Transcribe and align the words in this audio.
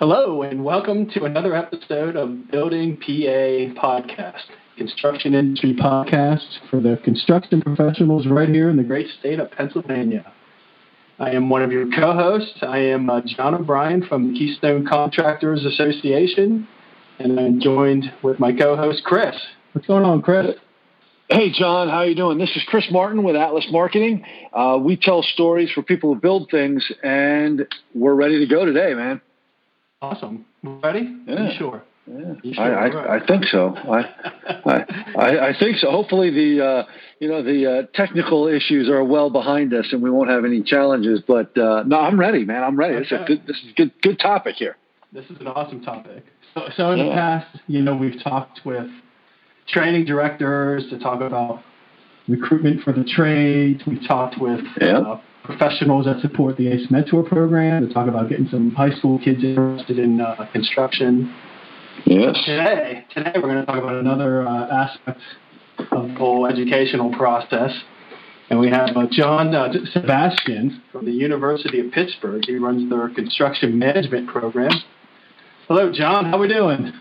Hello, 0.00 0.40
and 0.40 0.64
welcome 0.64 1.10
to 1.10 1.24
another 1.24 1.54
episode 1.54 2.16
of 2.16 2.50
Building 2.50 2.96
PA 2.96 3.78
Podcast, 3.78 4.44
construction 4.78 5.34
industry 5.34 5.74
podcast 5.74 6.46
for 6.70 6.80
the 6.80 6.98
construction 7.04 7.60
professionals 7.60 8.26
right 8.26 8.48
here 8.48 8.70
in 8.70 8.78
the 8.78 8.82
great 8.82 9.08
state 9.18 9.38
of 9.38 9.50
Pennsylvania. 9.50 10.32
I 11.18 11.32
am 11.32 11.50
one 11.50 11.62
of 11.62 11.70
your 11.70 11.84
co 11.94 12.14
hosts. 12.14 12.60
I 12.62 12.78
am 12.78 13.10
uh, 13.10 13.20
John 13.26 13.54
O'Brien 13.54 14.02
from 14.06 14.32
the 14.32 14.38
Keystone 14.38 14.86
Contractors 14.86 15.66
Association, 15.66 16.66
and 17.18 17.38
I'm 17.38 17.60
joined 17.60 18.10
with 18.22 18.40
my 18.40 18.52
co 18.52 18.76
host, 18.76 19.02
Chris. 19.04 19.36
What's 19.72 19.86
going 19.86 20.06
on, 20.06 20.22
Chris? 20.22 20.56
Hey, 21.28 21.52
John, 21.52 21.90
how 21.90 21.96
are 21.96 22.06
you 22.06 22.16
doing? 22.16 22.38
This 22.38 22.56
is 22.56 22.62
Chris 22.68 22.86
Martin 22.90 23.22
with 23.22 23.36
Atlas 23.36 23.66
Marketing. 23.70 24.24
Uh, 24.54 24.78
we 24.82 24.96
tell 24.96 25.22
stories 25.22 25.70
for 25.70 25.82
people 25.82 26.14
who 26.14 26.18
build 26.18 26.48
things, 26.50 26.90
and 27.02 27.66
we're 27.94 28.14
ready 28.14 28.38
to 28.38 28.46
go 28.46 28.64
today, 28.64 28.94
man. 28.94 29.20
Awesome. 30.02 30.46
Ready? 30.62 31.14
Yeah. 31.26 31.48
You 31.50 31.58
sure? 31.58 31.82
Yeah, 32.06 32.32
You 32.42 32.54
sure? 32.54 32.64
I, 32.64 32.88
I. 32.88 33.16
I 33.22 33.26
think 33.26 33.44
so. 33.44 33.74
I, 33.76 34.00
I, 34.64 35.48
I, 35.48 35.52
think 35.58 35.76
so. 35.76 35.90
Hopefully, 35.90 36.30
the 36.30 36.64
uh, 36.64 36.82
you 37.20 37.28
know 37.28 37.42
the 37.42 37.70
uh, 37.70 37.82
technical 37.94 38.48
issues 38.48 38.88
are 38.88 39.04
well 39.04 39.28
behind 39.30 39.74
us, 39.74 39.86
and 39.92 40.02
we 40.02 40.10
won't 40.10 40.30
have 40.30 40.44
any 40.44 40.62
challenges. 40.62 41.20
But 41.26 41.56
uh, 41.56 41.82
no, 41.86 42.00
I'm 42.00 42.18
ready, 42.18 42.44
man. 42.46 42.64
I'm 42.64 42.76
ready. 42.76 42.98
This 42.98 43.12
is 43.12 43.20
a 43.20 43.24
good. 43.26 43.46
This 43.46 43.56
is 43.58 43.72
good. 43.76 43.92
Good 44.00 44.18
topic 44.18 44.56
here. 44.56 44.76
This 45.12 45.26
is 45.26 45.38
an 45.40 45.48
awesome 45.48 45.82
topic. 45.82 46.24
So, 46.54 46.62
so 46.76 46.90
in 46.92 46.98
the 47.06 47.12
past, 47.12 47.58
you 47.66 47.82
know, 47.82 47.94
we've 47.94 48.20
talked 48.24 48.60
with 48.64 48.88
training 49.68 50.06
directors 50.06 50.88
to 50.90 50.98
talk 50.98 51.20
about 51.20 51.62
recruitment 52.26 52.82
for 52.82 52.92
the 52.92 53.04
trades. 53.04 53.82
We've 53.86 54.06
talked 54.08 54.40
with 54.40 54.60
Yeah. 54.80 54.98
uh, 54.98 55.20
professionals 55.50 56.06
that 56.06 56.20
support 56.20 56.56
the 56.56 56.68
ACE 56.68 56.90
Mentor 56.90 57.22
program 57.24 57.86
to 57.86 57.92
talk 57.92 58.08
about 58.08 58.28
getting 58.28 58.48
some 58.48 58.70
high 58.70 58.90
school 58.90 59.18
kids 59.18 59.42
interested 59.42 59.98
in 59.98 60.20
uh, 60.20 60.46
construction. 60.52 61.34
Yes. 62.06 62.36
Today, 62.44 63.04
today 63.12 63.32
we're 63.34 63.42
going 63.42 63.56
to 63.56 63.66
talk 63.66 63.82
about 63.82 63.96
another 63.96 64.46
uh, 64.46 64.86
aspect 64.86 65.20
of 65.90 66.08
the 66.08 66.14
whole 66.14 66.46
educational 66.46 67.12
process. 67.12 67.72
And 68.48 68.58
we 68.58 68.68
have 68.70 68.96
uh, 68.96 69.06
John 69.10 69.54
uh, 69.54 69.72
Sebastian 69.92 70.82
from 70.90 71.04
the 71.04 71.12
University 71.12 71.80
of 71.80 71.92
Pittsburgh. 71.92 72.42
He 72.46 72.56
runs 72.56 72.88
their 72.88 73.08
construction 73.10 73.78
management 73.78 74.28
program. 74.28 74.72
Hello, 75.68 75.92
John. 75.92 76.26
How 76.26 76.36
are 76.36 76.40
we 76.40 76.48
doing? 76.48 76.92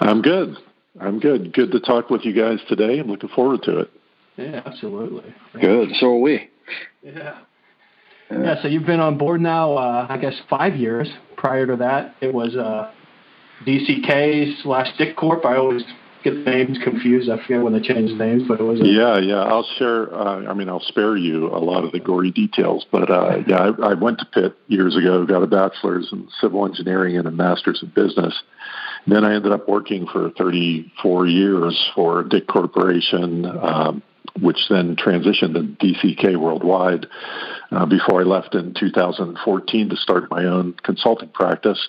I'm 0.00 0.22
good. 0.22 0.56
I'm 1.00 1.18
good. 1.18 1.52
Good 1.52 1.72
to 1.72 1.80
talk 1.80 2.10
with 2.10 2.24
you 2.24 2.32
guys 2.34 2.58
today. 2.68 2.98
I'm 2.98 3.08
looking 3.08 3.30
forward 3.30 3.62
to 3.64 3.80
it. 3.80 3.90
Yeah, 4.36 4.62
absolutely. 4.64 5.34
Good. 5.60 5.90
So 5.98 6.06
are 6.08 6.18
we. 6.18 6.51
Yeah. 7.02 7.40
Yeah, 8.30 8.62
so 8.62 8.68
you've 8.68 8.86
been 8.86 9.00
on 9.00 9.18
board 9.18 9.42
now, 9.42 9.74
uh, 9.74 10.06
I 10.08 10.16
guess, 10.16 10.34
five 10.48 10.76
years. 10.76 11.08
Prior 11.36 11.66
to 11.66 11.76
that, 11.76 12.14
it 12.22 12.32
was 12.32 12.56
uh, 12.56 12.90
DCK 13.66 14.62
slash 14.62 14.88
Dick 14.96 15.16
Corp. 15.16 15.44
I 15.44 15.56
always 15.56 15.82
get 16.22 16.32
the 16.44 16.50
names 16.50 16.78
confused. 16.82 17.28
I 17.30 17.42
forget 17.42 17.62
when 17.62 17.72
they 17.72 17.80
changed 17.80 18.14
the 18.14 18.24
names, 18.24 18.44
but 18.46 18.60
it 18.60 18.62
was 18.62 18.80
a, 18.80 18.86
Yeah, 18.86 19.18
yeah. 19.18 19.42
I'll 19.42 19.66
share. 19.78 20.14
Uh, 20.14 20.46
I 20.46 20.54
mean, 20.54 20.68
I'll 20.68 20.80
spare 20.80 21.16
you 21.16 21.48
a 21.48 21.58
lot 21.58 21.84
of 21.84 21.92
the 21.92 22.00
gory 22.00 22.30
details, 22.30 22.86
but 22.90 23.10
uh, 23.10 23.38
yeah, 23.46 23.70
I, 23.82 23.90
I 23.90 23.94
went 23.94 24.18
to 24.20 24.26
Pitt 24.26 24.56
years 24.68 24.96
ago, 24.96 25.26
got 25.26 25.42
a 25.42 25.46
bachelor's 25.46 26.08
in 26.12 26.28
civil 26.40 26.64
engineering 26.64 27.16
and 27.18 27.26
a 27.26 27.30
master's 27.30 27.82
in 27.82 27.90
business. 27.90 28.34
Then 29.06 29.24
I 29.24 29.34
ended 29.34 29.52
up 29.52 29.68
working 29.68 30.06
for 30.06 30.30
34 30.38 31.26
years 31.26 31.90
for 31.94 32.22
Dick 32.22 32.46
Corporation, 32.46 33.44
um, 33.44 34.02
which 34.40 34.68
then 34.70 34.96
transitioned 34.96 35.54
to 35.54 35.86
DCK 35.86 36.36
Worldwide 36.36 37.06
uh, 37.70 37.86
before 37.86 38.20
I 38.20 38.24
left 38.24 38.54
in 38.54 38.74
2014 38.74 39.88
to 39.88 39.96
start 39.96 40.30
my 40.30 40.44
own 40.44 40.74
consulting 40.82 41.28
practice. 41.28 41.88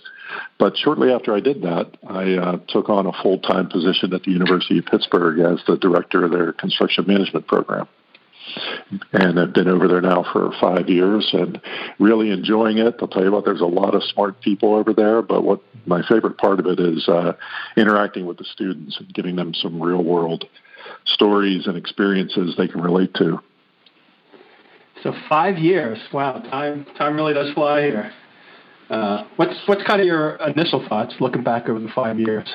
But 0.58 0.78
shortly 0.78 1.12
after 1.12 1.34
I 1.34 1.40
did 1.40 1.62
that, 1.62 1.96
I 2.08 2.34
uh, 2.34 2.58
took 2.68 2.90
on 2.90 3.06
a 3.06 3.14
full 3.22 3.40
time 3.40 3.70
position 3.70 4.14
at 4.14 4.24
the 4.24 4.32
University 4.32 4.80
of 4.80 4.86
Pittsburgh 4.86 5.40
as 5.40 5.64
the 5.68 5.78
director 5.78 6.26
of 6.26 6.32
their 6.32 6.54
construction 6.54 7.06
management 7.08 7.48
program. 7.48 7.88
And 9.14 9.40
I've 9.40 9.54
been 9.54 9.70
over 9.70 9.88
there 9.88 10.02
now 10.02 10.26
for 10.32 10.52
five 10.60 10.90
years 10.90 11.30
and 11.34 11.62
really 11.98 12.30
enjoying 12.30 12.78
it. 12.78 12.96
I'll 13.02 13.08
tell 13.08 13.24
you 13.24 13.32
what, 13.32 13.46
there's 13.46 13.62
a 13.62 13.66
lot 13.66 13.96
of 13.96 14.04
smart 14.04 14.42
people 14.42 14.76
over 14.76 14.94
there, 14.94 15.22
but 15.22 15.44
what 15.44 15.62
my 15.86 16.02
favorite 16.08 16.38
part 16.38 16.60
of 16.60 16.68
it 16.68 16.80
is 16.80 17.08
uh, 17.08 17.34
interacting 17.78 18.26
with 18.26 18.38
the 18.38 18.46
students 18.46 18.98
and 19.00 19.14
giving 19.14 19.36
them 19.36 19.54
some 19.54 19.82
real 19.82 20.04
world 20.04 20.46
stories 21.06 21.68
and 21.68 21.78
experiences 21.78 22.56
they 22.58 22.68
can 22.68 22.82
relate 22.82 23.14
to. 23.16 23.40
So 25.04 25.14
five 25.28 25.58
years. 25.58 26.00
Wow, 26.14 26.40
time 26.40 26.86
time 26.98 27.16
really 27.16 27.34
does 27.34 27.54
fly 27.54 27.82
here. 27.82 28.12
Uh, 28.90 29.26
what's 29.36 29.56
what's 29.66 29.84
kind 29.84 30.00
of 30.00 30.08
your 30.08 30.36
initial 30.48 30.86
thoughts 30.88 31.16
looking 31.20 31.44
back 31.44 31.68
over 31.68 31.80
the 31.80 31.90
five 31.94 32.20
years 32.20 32.48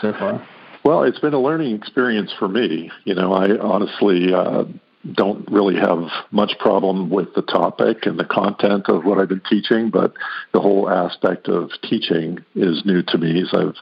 so 0.00 0.12
far? 0.12 0.46
Well, 0.84 1.04
it's 1.04 1.20
been 1.20 1.34
a 1.34 1.40
learning 1.40 1.76
experience 1.76 2.32
for 2.38 2.48
me. 2.48 2.90
You 3.04 3.14
know, 3.14 3.32
I 3.32 3.56
honestly 3.58 4.34
uh, 4.34 4.64
don't 5.12 5.48
really 5.50 5.76
have 5.76 6.04
much 6.30 6.52
problem 6.58 7.10
with 7.10 7.34
the 7.34 7.42
topic 7.42 8.06
and 8.06 8.18
the 8.18 8.24
content 8.24 8.88
of 8.88 9.04
what 9.04 9.18
I've 9.18 9.28
been 9.28 9.42
teaching, 9.48 9.90
but 9.90 10.12
the 10.52 10.60
whole 10.60 10.90
aspect 10.90 11.48
of 11.48 11.70
teaching 11.88 12.44
is 12.54 12.82
new 12.84 13.02
to 13.02 13.18
me. 13.18 13.44
So 13.50 13.68
I've 13.68 13.76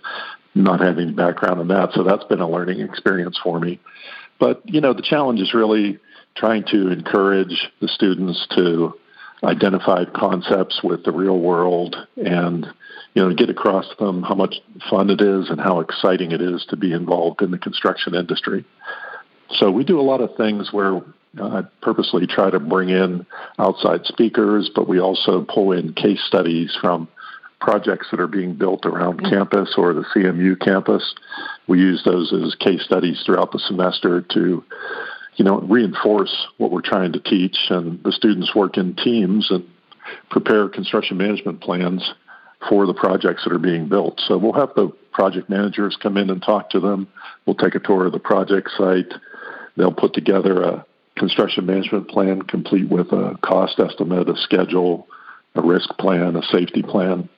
not 0.55 0.81
having 0.81 1.15
background 1.15 1.61
in 1.61 1.69
that, 1.69 1.93
so 1.93 2.03
that's 2.03 2.25
been 2.25 2.41
a 2.41 2.49
learning 2.49 2.81
experience 2.81 3.39
for 3.43 3.61
me. 3.61 3.81
But 4.39 4.63
you 4.65 4.81
know, 4.81 4.93
the 4.93 5.03
challenge 5.03 5.41
is 5.41 5.55
really 5.55 5.99
trying 6.37 6.65
to 6.71 6.89
encourage 6.89 7.69
the 7.81 7.89
students 7.89 8.47
to 8.57 8.95
identify 9.43 10.05
concepts 10.05 10.81
with 10.83 11.05
the 11.05 11.13
real 11.13 11.39
world 11.39 11.97
and 12.17 12.67
you 13.15 13.23
know 13.23 13.35
get 13.35 13.49
across 13.49 13.89
to 13.89 14.05
them 14.05 14.23
how 14.23 14.35
much 14.35 14.57
fun 14.89 15.11
it 15.11 15.21
is 15.21 15.49
and 15.51 15.61
how 15.61 15.81
exciting 15.81 16.33
it 16.33 16.41
is 16.41 16.65
to 16.69 16.77
be 16.77 16.93
involved 16.93 17.43
in 17.43 17.51
the 17.51 17.59
construction 17.59 18.15
industry. 18.15 18.65
So 19.55 19.71
we 19.71 19.85
do 19.85 19.99
a 19.99 20.03
lot 20.03 20.21
of 20.21 20.37
things 20.37 20.73
where 20.73 20.97
uh, 21.39 21.49
I 21.49 21.63
purposely 21.83 22.27
try 22.27 22.51
to 22.51 22.61
bring 22.61 22.89
in 22.89 23.27
outside 23.59 24.05
speakers, 24.05 24.71
but 24.75 24.89
we 24.89 25.01
also 25.01 25.45
pull 25.49 25.73
in 25.73 25.95
case 25.95 26.23
studies 26.27 26.77
from 26.81 27.09
projects 27.61 28.09
that 28.11 28.21
are 28.21 28.27
being 28.27 28.55
built 28.55 28.87
around 28.87 29.19
mm-hmm. 29.19 29.35
campus 29.35 29.75
or 29.77 29.93
the 29.93 30.05
CMU 30.15 30.59
campus. 30.61 31.15
We 31.67 31.79
use 31.79 32.03
those 32.05 32.33
as 32.33 32.55
case 32.55 32.83
studies 32.85 33.23
throughout 33.25 33.53
the 33.53 33.59
semester 33.59 34.23
to, 34.33 34.65
you 35.37 35.45
know, 35.45 35.61
reinforce 35.61 36.47
what 36.57 36.71
we're 36.71 36.81
trying 36.81 37.13
to 37.13 37.21
teach, 37.21 37.57
and 37.69 38.03
the 38.03 38.13
students 38.13 38.55
work 38.55 38.77
in 38.77 38.97
teams 38.97 39.51
and 39.51 39.69
prepare 40.31 40.69
construction 40.69 41.17
management 41.17 41.61
plans 41.61 42.15
for 42.69 42.87
the 42.87 42.95
projects 42.95 43.45
that 43.45 43.53
are 43.53 43.59
being 43.59 43.89
built. 43.89 44.21
So 44.27 44.37
we'll 44.37 44.53
have 44.53 44.75
the 44.75 44.89
project 45.13 45.49
managers 45.49 45.97
come 46.01 46.17
in 46.17 46.31
and 46.31 46.43
talk 46.43 46.71
to 46.71 46.81
them. 46.81 47.09
We'll 47.47 47.57
take 47.57 47.75
a 47.75 47.81
tour 47.81 48.07
of 48.07 48.13
the 48.13 48.19
project 48.19 48.71
site. 48.77 49.13
They'll 49.77 49.93
put 49.93 50.15
together 50.15 50.63
a 50.63 50.85
construction 51.17 51.67
management 51.67 52.09
plan 52.09 52.43
complete 52.43 52.89
with 52.89 53.13
a 53.13 53.39
cost 53.43 53.79
estimate, 53.79 54.29
a 54.29 54.37
schedule, 54.37 55.07
a 55.55 55.63
risk 55.63 55.89
plan, 55.99 56.37
a 56.37 56.43
safety 56.43 56.83
plan. 56.83 57.29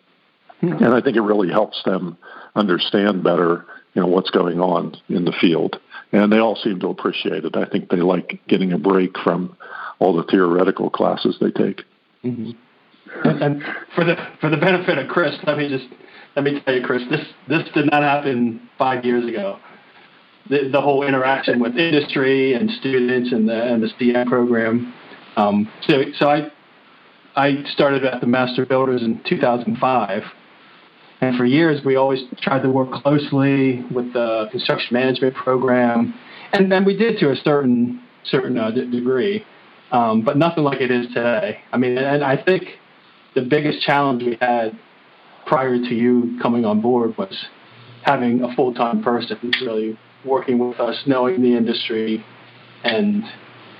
And 0.62 0.94
I 0.94 1.00
think 1.00 1.16
it 1.16 1.22
really 1.22 1.50
helps 1.50 1.82
them 1.84 2.16
understand 2.54 3.24
better, 3.24 3.64
you 3.94 4.02
know, 4.02 4.06
what's 4.06 4.30
going 4.30 4.60
on 4.60 4.96
in 5.08 5.24
the 5.24 5.32
field. 5.32 5.80
And 6.12 6.32
they 6.32 6.38
all 6.38 6.56
seem 6.56 6.78
to 6.80 6.88
appreciate 6.88 7.44
it. 7.44 7.56
I 7.56 7.64
think 7.64 7.90
they 7.90 7.96
like 7.96 8.40
getting 8.46 8.72
a 8.72 8.78
break 8.78 9.18
from 9.18 9.56
all 9.98 10.14
the 10.16 10.24
theoretical 10.24 10.88
classes 10.88 11.36
they 11.40 11.50
take. 11.50 11.82
And, 13.24 13.42
and 13.42 13.62
for 13.94 14.04
the 14.04 14.16
for 14.40 14.48
the 14.48 14.56
benefit 14.56 14.98
of 14.98 15.08
Chris, 15.08 15.34
let 15.44 15.58
me 15.58 15.68
just 15.68 15.86
let 16.36 16.44
me 16.44 16.60
tell 16.64 16.74
you, 16.74 16.82
Chris, 16.84 17.02
this 17.10 17.26
this 17.48 17.62
did 17.74 17.90
not 17.90 18.02
happen 18.02 18.68
five 18.78 19.04
years 19.04 19.26
ago. 19.28 19.58
The, 20.48 20.68
the 20.72 20.80
whole 20.80 21.06
interaction 21.06 21.60
with 21.60 21.76
industry 21.76 22.54
and 22.54 22.70
students 22.70 23.32
and 23.32 23.48
the 23.48 23.62
and 23.62 23.82
the 23.82 23.88
STM 23.88 24.26
program. 24.26 24.94
Um, 25.36 25.70
so 25.86 26.02
so 26.18 26.28
I 26.28 26.50
I 27.36 27.64
started 27.72 28.04
at 28.04 28.20
the 28.20 28.26
Master 28.26 28.66
Builders 28.66 29.02
in 29.02 29.20
2005, 29.28 30.22
and 31.22 31.36
for 31.36 31.44
years 31.44 31.82
we 31.84 31.96
always 31.96 32.20
tried 32.40 32.62
to 32.62 32.70
work 32.70 32.90
closely 32.90 33.84
with 33.94 34.12
the 34.12 34.48
construction 34.50 34.92
management 34.92 35.34
program, 35.34 36.12
and 36.52 36.70
then 36.70 36.84
we 36.84 36.96
did 36.96 37.18
to 37.20 37.30
a 37.30 37.36
certain 37.36 38.02
certain 38.24 38.58
uh, 38.58 38.70
d- 38.70 38.90
degree, 38.90 39.44
um, 39.92 40.22
but 40.22 40.36
nothing 40.36 40.64
like 40.64 40.80
it 40.80 40.90
is 40.90 41.06
today. 41.08 41.60
I 41.72 41.78
mean, 41.78 41.96
and 41.96 42.22
I 42.22 42.42
think 42.42 42.64
the 43.34 43.42
biggest 43.42 43.84
challenge 43.84 44.22
we 44.22 44.36
had 44.40 44.78
prior 45.46 45.78
to 45.78 45.94
you 45.94 46.38
coming 46.42 46.64
on 46.64 46.80
board 46.80 47.16
was 47.16 47.46
having 48.02 48.42
a 48.42 48.54
full 48.54 48.74
time 48.74 49.02
person 49.02 49.38
who's 49.40 49.60
really 49.64 49.98
working 50.24 50.58
with 50.58 50.78
us, 50.80 51.02
knowing 51.06 51.40
the 51.40 51.56
industry, 51.56 52.24
and 52.82 53.22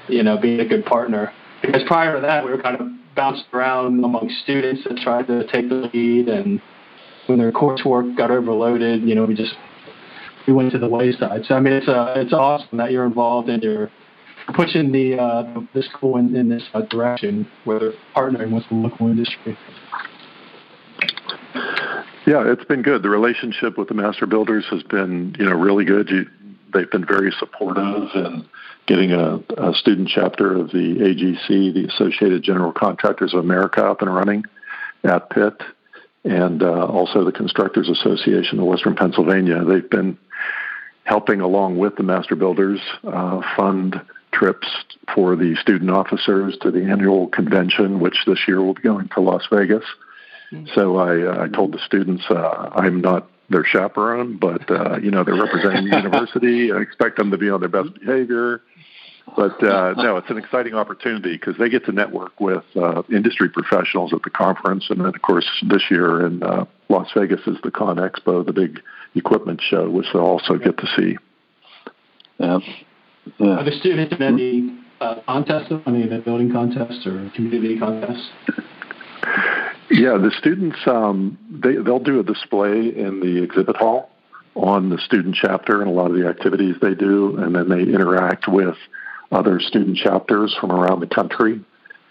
you 0.08 0.22
know 0.22 0.38
being 0.38 0.60
a 0.60 0.66
good 0.66 0.84
partner. 0.84 1.32
Because 1.60 1.82
prior 1.88 2.14
to 2.14 2.20
that, 2.22 2.44
we 2.44 2.50
were 2.52 2.62
kind 2.62 2.80
of 2.80 2.86
bounced 3.16 3.44
around 3.52 4.04
among 4.04 4.30
students 4.44 4.84
that 4.84 4.96
tried 4.98 5.26
to 5.26 5.44
take 5.48 5.68
the 5.68 5.90
lead, 5.92 6.28
and 6.28 6.60
when 7.26 7.38
their 7.38 7.52
coursework 7.52 8.16
got 8.16 8.30
overloaded, 8.30 9.02
you 9.02 9.14
know, 9.14 9.24
we 9.24 9.34
just 9.34 9.54
we 10.46 10.52
went 10.52 10.72
to 10.72 10.78
the 10.78 10.88
wayside. 10.88 11.44
So 11.46 11.54
I 11.54 11.60
mean, 11.60 11.74
it's 11.74 11.88
uh, 11.88 12.14
it's 12.16 12.32
awesome 12.32 12.78
that 12.78 12.90
you're 12.90 13.06
involved 13.06 13.48
and 13.48 13.62
you're 13.62 13.90
pushing 14.54 14.92
the 14.92 15.18
uh, 15.18 15.60
the 15.74 15.82
school 15.82 16.16
in, 16.16 16.34
in 16.34 16.48
this 16.48 16.64
uh, 16.74 16.82
direction, 16.82 17.48
whether 17.64 17.92
partnering 18.14 18.52
with 18.52 18.64
the 18.68 18.74
local 18.74 19.08
industry. 19.08 19.56
Yeah, 22.26 22.44
it's 22.46 22.64
been 22.64 22.82
good. 22.82 23.02
The 23.02 23.08
relationship 23.08 23.76
with 23.76 23.88
the 23.88 23.94
master 23.94 24.26
builders 24.26 24.64
has 24.70 24.84
been, 24.84 25.34
you 25.38 25.44
know, 25.44 25.56
really 25.56 25.84
good. 25.84 26.08
You, 26.08 26.26
they've 26.72 26.90
been 26.90 27.04
very 27.04 27.32
supportive 27.36 28.08
and 28.14 28.44
getting 28.86 29.12
a, 29.12 29.40
a, 29.58 29.74
student 29.74 30.08
chapter 30.08 30.56
of 30.56 30.68
the 30.68 30.96
AGC, 31.00 31.74
the 31.74 31.86
Associated 31.88 32.42
General 32.44 32.72
Contractors 32.72 33.34
of 33.34 33.40
America, 33.40 33.84
up 33.84 34.02
and 34.02 34.14
running 34.14 34.44
at 35.04 35.30
Pitt, 35.30 35.60
and 36.24 36.62
uh, 36.62 36.86
also 36.86 37.24
the 37.24 37.32
Constructors 37.32 37.88
Association 37.88 38.58
of 38.58 38.66
Western 38.66 38.94
Pennsylvania. 38.94 39.64
They've 39.64 39.88
been 39.88 40.18
helping 41.04 41.40
along 41.40 41.78
with 41.78 41.96
the 41.96 42.02
master 42.02 42.36
builders 42.36 42.80
uh, 43.04 43.40
fund 43.56 44.00
trips 44.32 44.68
for 45.14 45.36
the 45.36 45.54
student 45.56 45.90
officers 45.90 46.56
to 46.62 46.70
the 46.70 46.84
annual 46.84 47.26
convention, 47.28 48.00
which 48.00 48.16
this 48.26 48.38
year 48.46 48.62
will 48.62 48.74
be 48.74 48.82
going 48.82 49.08
to 49.14 49.20
Las 49.20 49.42
Vegas. 49.52 49.84
Mm-hmm. 50.52 50.66
So 50.74 50.96
I, 50.96 51.22
uh, 51.22 51.44
I 51.44 51.48
told 51.48 51.72
the 51.72 51.80
students 51.84 52.24
uh, 52.30 52.70
I'm 52.74 53.00
not 53.00 53.28
their 53.50 53.64
chaperone, 53.64 54.38
but 54.38 54.70
uh, 54.70 54.96
you 54.98 55.10
know 55.10 55.24
they're 55.24 55.34
representing 55.34 55.90
the 55.90 55.96
university. 56.02 56.72
I 56.72 56.78
expect 56.78 57.18
them 57.18 57.30
to 57.30 57.38
be 57.38 57.50
on 57.50 57.60
their 57.60 57.68
best 57.68 57.94
behavior. 57.94 58.62
But 59.36 59.62
uh, 59.62 59.94
no, 59.96 60.16
it's 60.16 60.28
an 60.30 60.36
exciting 60.36 60.74
opportunity 60.74 61.32
because 61.32 61.56
they 61.58 61.68
get 61.68 61.84
to 61.86 61.92
network 61.92 62.38
with 62.40 62.64
uh, 62.76 63.02
industry 63.10 63.48
professionals 63.48 64.12
at 64.12 64.22
the 64.22 64.30
conference, 64.30 64.86
and 64.90 65.00
then 65.00 65.06
of 65.06 65.22
course 65.22 65.46
this 65.68 65.82
year 65.90 66.26
in 66.26 66.42
uh, 66.42 66.64
Las 66.88 67.08
Vegas 67.16 67.40
is 67.46 67.56
the 67.62 67.70
Con 67.70 67.96
Expo, 67.96 68.44
the 68.44 68.52
big 68.52 68.80
equipment 69.14 69.60
show, 69.62 69.88
which 69.88 70.06
they'll 70.12 70.22
also 70.22 70.56
get 70.56 70.76
to 70.78 70.86
see. 70.96 71.16
Yeah. 72.38 72.58
yeah. 73.38 73.58
Are 73.58 73.64
the 73.64 73.72
students 73.72 74.14
in 74.14 74.22
any 74.22 74.78
uh, 75.00 75.20
contests, 75.26 75.72
any 75.86 76.06
the 76.06 76.18
building 76.18 76.52
contests 76.52 77.06
or 77.06 77.30
community 77.34 77.78
contests? 77.78 78.28
Yeah, 79.90 80.18
the 80.18 80.32
students 80.38 80.78
um, 80.86 81.38
they 81.50 81.74
they'll 81.76 82.00
do 82.00 82.18
a 82.20 82.24
display 82.24 82.88
in 82.96 83.20
the 83.20 83.42
exhibit 83.42 83.76
hall 83.76 84.10
on 84.54 84.90
the 84.90 84.98
student 84.98 85.34
chapter 85.34 85.80
and 85.80 85.90
a 85.90 85.92
lot 85.92 86.10
of 86.10 86.16
the 86.16 86.26
activities 86.26 86.76
they 86.80 86.94
do, 86.94 87.36
and 87.38 87.54
then 87.54 87.68
they 87.68 87.82
interact 87.82 88.48
with 88.48 88.76
other 89.32 89.58
student 89.58 89.96
chapters 89.96 90.54
from 90.60 90.70
around 90.70 91.00
the 91.00 91.06
country 91.06 91.60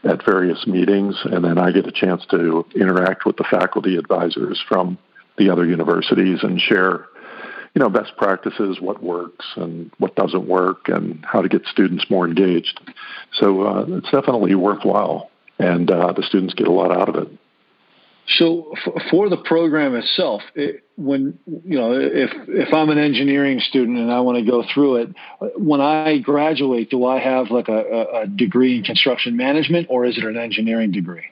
at 0.04 0.26
various 0.26 0.66
meetings, 0.66 1.16
and 1.26 1.46
then 1.46 1.58
I 1.58 1.72
get 1.72 1.86
a 1.86 1.92
chance 1.92 2.26
to 2.32 2.66
interact 2.76 3.26
with 3.26 3.38
the 3.38 3.46
faculty 3.50 3.96
advisors 3.98 4.62
from 4.68 4.98
the 5.38 5.50
other 5.50 5.66
universities 5.66 6.40
and 6.42 6.60
share, 6.60 7.06
you 7.76 7.80
know, 7.80 7.90
best 7.90 8.18
practices, 8.18 8.82
what 8.82 9.04
works 9.04 9.46
and 9.56 9.92
what 10.00 10.16
doesn't 10.16 10.48
work, 10.48 10.90
and 10.90 11.24
how 11.24 11.42
to 11.42 11.48
get 11.48 11.66
students 11.68 12.10
more 12.10 12.28
engaged. 12.28 12.80
So 13.34 13.62
uh, 13.62 13.86
it's 13.90 14.12
definitely 14.12 14.56
worthwhile, 14.56 15.30
and 15.60 15.90
uh, 15.90 16.14
the 16.14 16.24
students 16.24 16.56
get 16.56 16.68
a 16.68 16.72
lot 16.72 16.92
out 16.92 17.10
of 17.10 17.16
it. 17.16 17.30
So 18.28 18.74
for 19.10 19.30
the 19.30 19.38
program 19.38 19.96
itself, 19.96 20.42
it, 20.56 20.84
when 20.96 21.38
you 21.46 21.78
know 21.78 21.94
if 21.94 22.32
if 22.48 22.74
I'm 22.74 22.90
an 22.90 22.98
engineering 22.98 23.60
student 23.60 23.98
and 23.98 24.12
I 24.12 24.22
want 24.22 24.38
to 24.38 24.50
go 24.50 24.64
through 24.74 24.98
it, 24.98 25.16
when 25.58 25.82
I 25.82 26.20
graduate, 26.20 26.90
do 26.90 27.06
I 27.06 27.20
have 27.20 27.52
like 27.52 27.68
a, 27.68 28.22
a 28.22 28.28
degree 28.28 28.78
in 28.78 28.84
construction 28.84 29.36
management 29.36 29.88
or 29.90 30.06
is 30.06 30.18
it 30.18 30.24
an 30.24 30.38
engineering 30.38 30.92
degree? 30.92 31.26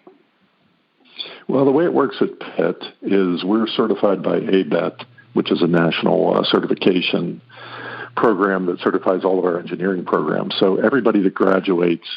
Well, 1.47 1.65
the 1.65 1.71
way 1.71 1.85
it 1.85 1.93
works 1.93 2.17
at 2.21 2.39
Pitt 2.39 2.83
is 3.01 3.43
we're 3.43 3.67
certified 3.67 4.21
by 4.21 4.39
ABET, 4.39 5.03
which 5.33 5.51
is 5.51 5.61
a 5.61 5.67
national 5.67 6.37
uh, 6.37 6.43
certification 6.43 7.41
program 8.15 8.65
that 8.67 8.79
certifies 8.79 9.23
all 9.23 9.39
of 9.39 9.45
our 9.45 9.59
engineering 9.59 10.05
programs. 10.05 10.55
So 10.59 10.77
everybody 10.77 11.21
that 11.23 11.33
graduates 11.33 12.07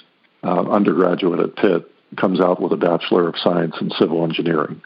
uh, 0.43 0.69
undergraduate 0.69 1.41
at 1.41 1.57
Pitt 1.57 1.91
comes 2.17 2.41
out 2.41 2.61
with 2.61 2.73
a 2.73 2.77
Bachelor 2.77 3.29
of 3.29 3.35
Science 3.39 3.75
in 3.81 3.91
Civil 3.99 4.25
Engineering. 4.25 4.83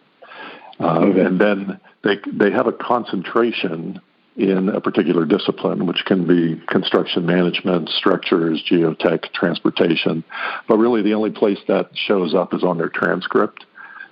Uh, 0.79 0.99
okay. 0.99 1.21
And 1.21 1.41
then 1.41 1.81
they, 2.05 2.17
they 2.33 2.51
have 2.51 2.67
a 2.67 2.73
concentration 2.73 4.01
in 4.37 4.69
a 4.69 4.81
particular 4.81 5.25
discipline, 5.25 5.87
which 5.87 6.05
can 6.05 6.27
be 6.27 6.61
construction 6.67 7.25
management, 7.25 7.89
structures, 7.89 8.63
geotech, 8.71 9.33
transportation. 9.33 10.23
But 10.69 10.77
really, 10.77 11.03
the 11.03 11.15
only 11.15 11.31
place 11.31 11.59
that 11.69 11.91
shows 11.95 12.35
up 12.35 12.53
is 12.53 12.63
on 12.63 12.77
their 12.77 12.91
transcript. 12.91 13.65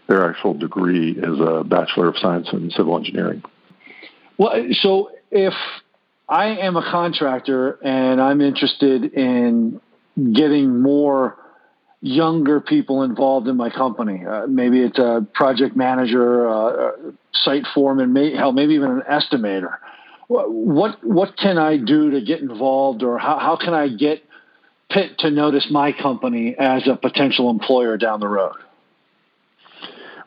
Their 0.06 0.28
actual 0.28 0.54
degree 0.54 1.12
is 1.12 1.40
a 1.40 1.62
Bachelor 1.64 2.08
of 2.08 2.16
Science 2.18 2.48
in 2.52 2.70
Civil 2.70 2.96
Engineering. 2.96 3.42
Well, 4.38 4.68
so 4.80 5.10
if 5.30 5.54
I 6.28 6.46
am 6.46 6.76
a 6.76 6.82
contractor 6.90 7.78
and 7.82 8.20
I'm 8.20 8.40
interested 8.40 9.12
in 9.12 9.80
getting 10.16 10.80
more 10.80 11.36
younger 12.04 12.60
people 12.60 13.02
involved 13.02 13.48
in 13.48 13.56
my 13.56 13.70
company. 13.70 14.26
Uh, 14.26 14.46
maybe 14.46 14.82
it's 14.82 14.98
a 14.98 15.26
project 15.32 15.74
manager, 15.74 16.46
uh, 16.46 16.90
site 17.32 17.64
foreman, 17.74 18.12
may, 18.12 18.36
hell, 18.36 18.52
maybe 18.52 18.74
even 18.74 18.90
an 18.90 19.02
estimator. 19.10 19.78
What 20.28 21.02
what 21.02 21.36
can 21.38 21.56
I 21.56 21.78
do 21.78 22.10
to 22.10 22.20
get 22.20 22.40
involved, 22.40 23.02
or 23.02 23.18
how, 23.18 23.38
how 23.38 23.56
can 23.56 23.72
I 23.72 23.88
get 23.88 24.22
Pitt 24.90 25.18
to 25.20 25.30
notice 25.30 25.68
my 25.70 25.92
company 25.92 26.54
as 26.58 26.86
a 26.86 26.96
potential 26.96 27.48
employer 27.48 27.96
down 27.96 28.20
the 28.20 28.28
road? 28.28 28.56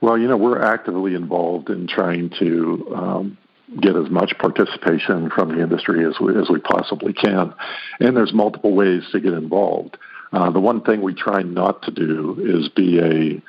Well, 0.02 0.18
you 0.18 0.28
know, 0.28 0.38
we're 0.38 0.62
actively 0.62 1.14
involved 1.14 1.70
in 1.70 1.88
trying 1.88 2.32
to 2.40 2.94
um, 2.96 3.38
get 3.80 3.96
as 3.96 4.10
much 4.10 4.34
participation 4.40 5.30
from 5.30 5.50
the 5.50 5.62
industry 5.62 6.06
as 6.06 6.16
we, 6.20 6.36
as 6.40 6.50
we 6.50 6.60
possibly 6.60 7.14
can, 7.14 7.54
and 8.00 8.18
there's 8.18 8.34
multiple 8.34 8.74
ways 8.74 9.04
to 9.12 9.20
get 9.20 9.34
involved. 9.34 9.98
Uh, 10.34 10.50
the 10.52 10.60
one 10.60 10.82
thing 10.82 11.02
we 11.02 11.14
try 11.14 11.42
not 11.42 11.82
to 11.84 11.92
do 11.92 12.38
is 12.40 12.70
be 12.70 13.00
a 13.00 13.42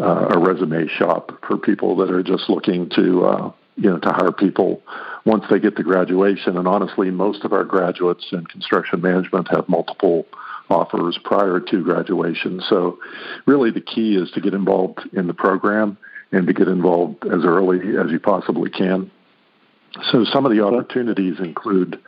uh, 0.00 0.28
a 0.30 0.38
resume 0.38 0.86
shop 0.86 1.32
for 1.46 1.56
people 1.56 1.96
that 1.96 2.10
are 2.10 2.22
just 2.22 2.48
looking 2.48 2.88
to 2.90 3.24
uh, 3.24 3.52
you 3.76 3.90
know 3.90 3.98
to 3.98 4.10
hire 4.10 4.32
people 4.32 4.82
once 5.24 5.44
they 5.50 5.58
get 5.58 5.76
to 5.76 5.82
graduation. 5.82 6.56
And 6.56 6.68
honestly, 6.68 7.10
most 7.10 7.44
of 7.44 7.52
our 7.52 7.64
graduates 7.64 8.26
in 8.32 8.46
construction 8.46 9.00
management 9.00 9.48
have 9.50 9.68
multiple 9.68 10.26
offers 10.70 11.18
prior 11.24 11.60
to 11.60 11.82
graduation. 11.82 12.62
So, 12.68 12.98
really, 13.46 13.70
the 13.70 13.80
key 13.80 14.16
is 14.16 14.30
to 14.32 14.40
get 14.40 14.54
involved 14.54 15.00
in 15.12 15.26
the 15.26 15.34
program 15.34 15.96
and 16.30 16.46
to 16.46 16.52
get 16.52 16.68
involved 16.68 17.24
as 17.24 17.44
early 17.44 17.96
as 17.96 18.10
you 18.10 18.20
possibly 18.20 18.70
can. 18.70 19.10
So, 20.12 20.24
some 20.24 20.44
of 20.44 20.52
the 20.52 20.64
opportunities 20.64 21.40
include 21.40 22.00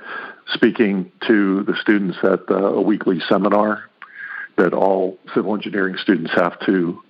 speaking 0.52 1.10
to 1.26 1.62
the 1.64 1.74
students 1.80 2.18
at 2.22 2.50
uh, 2.50 2.74
a 2.74 2.80
weekly 2.80 3.20
seminar 3.28 3.89
that 4.60 4.74
all 4.74 5.18
civil 5.34 5.54
engineering 5.54 5.96
students 5.96 6.32
have 6.34 6.58
to 6.66 7.02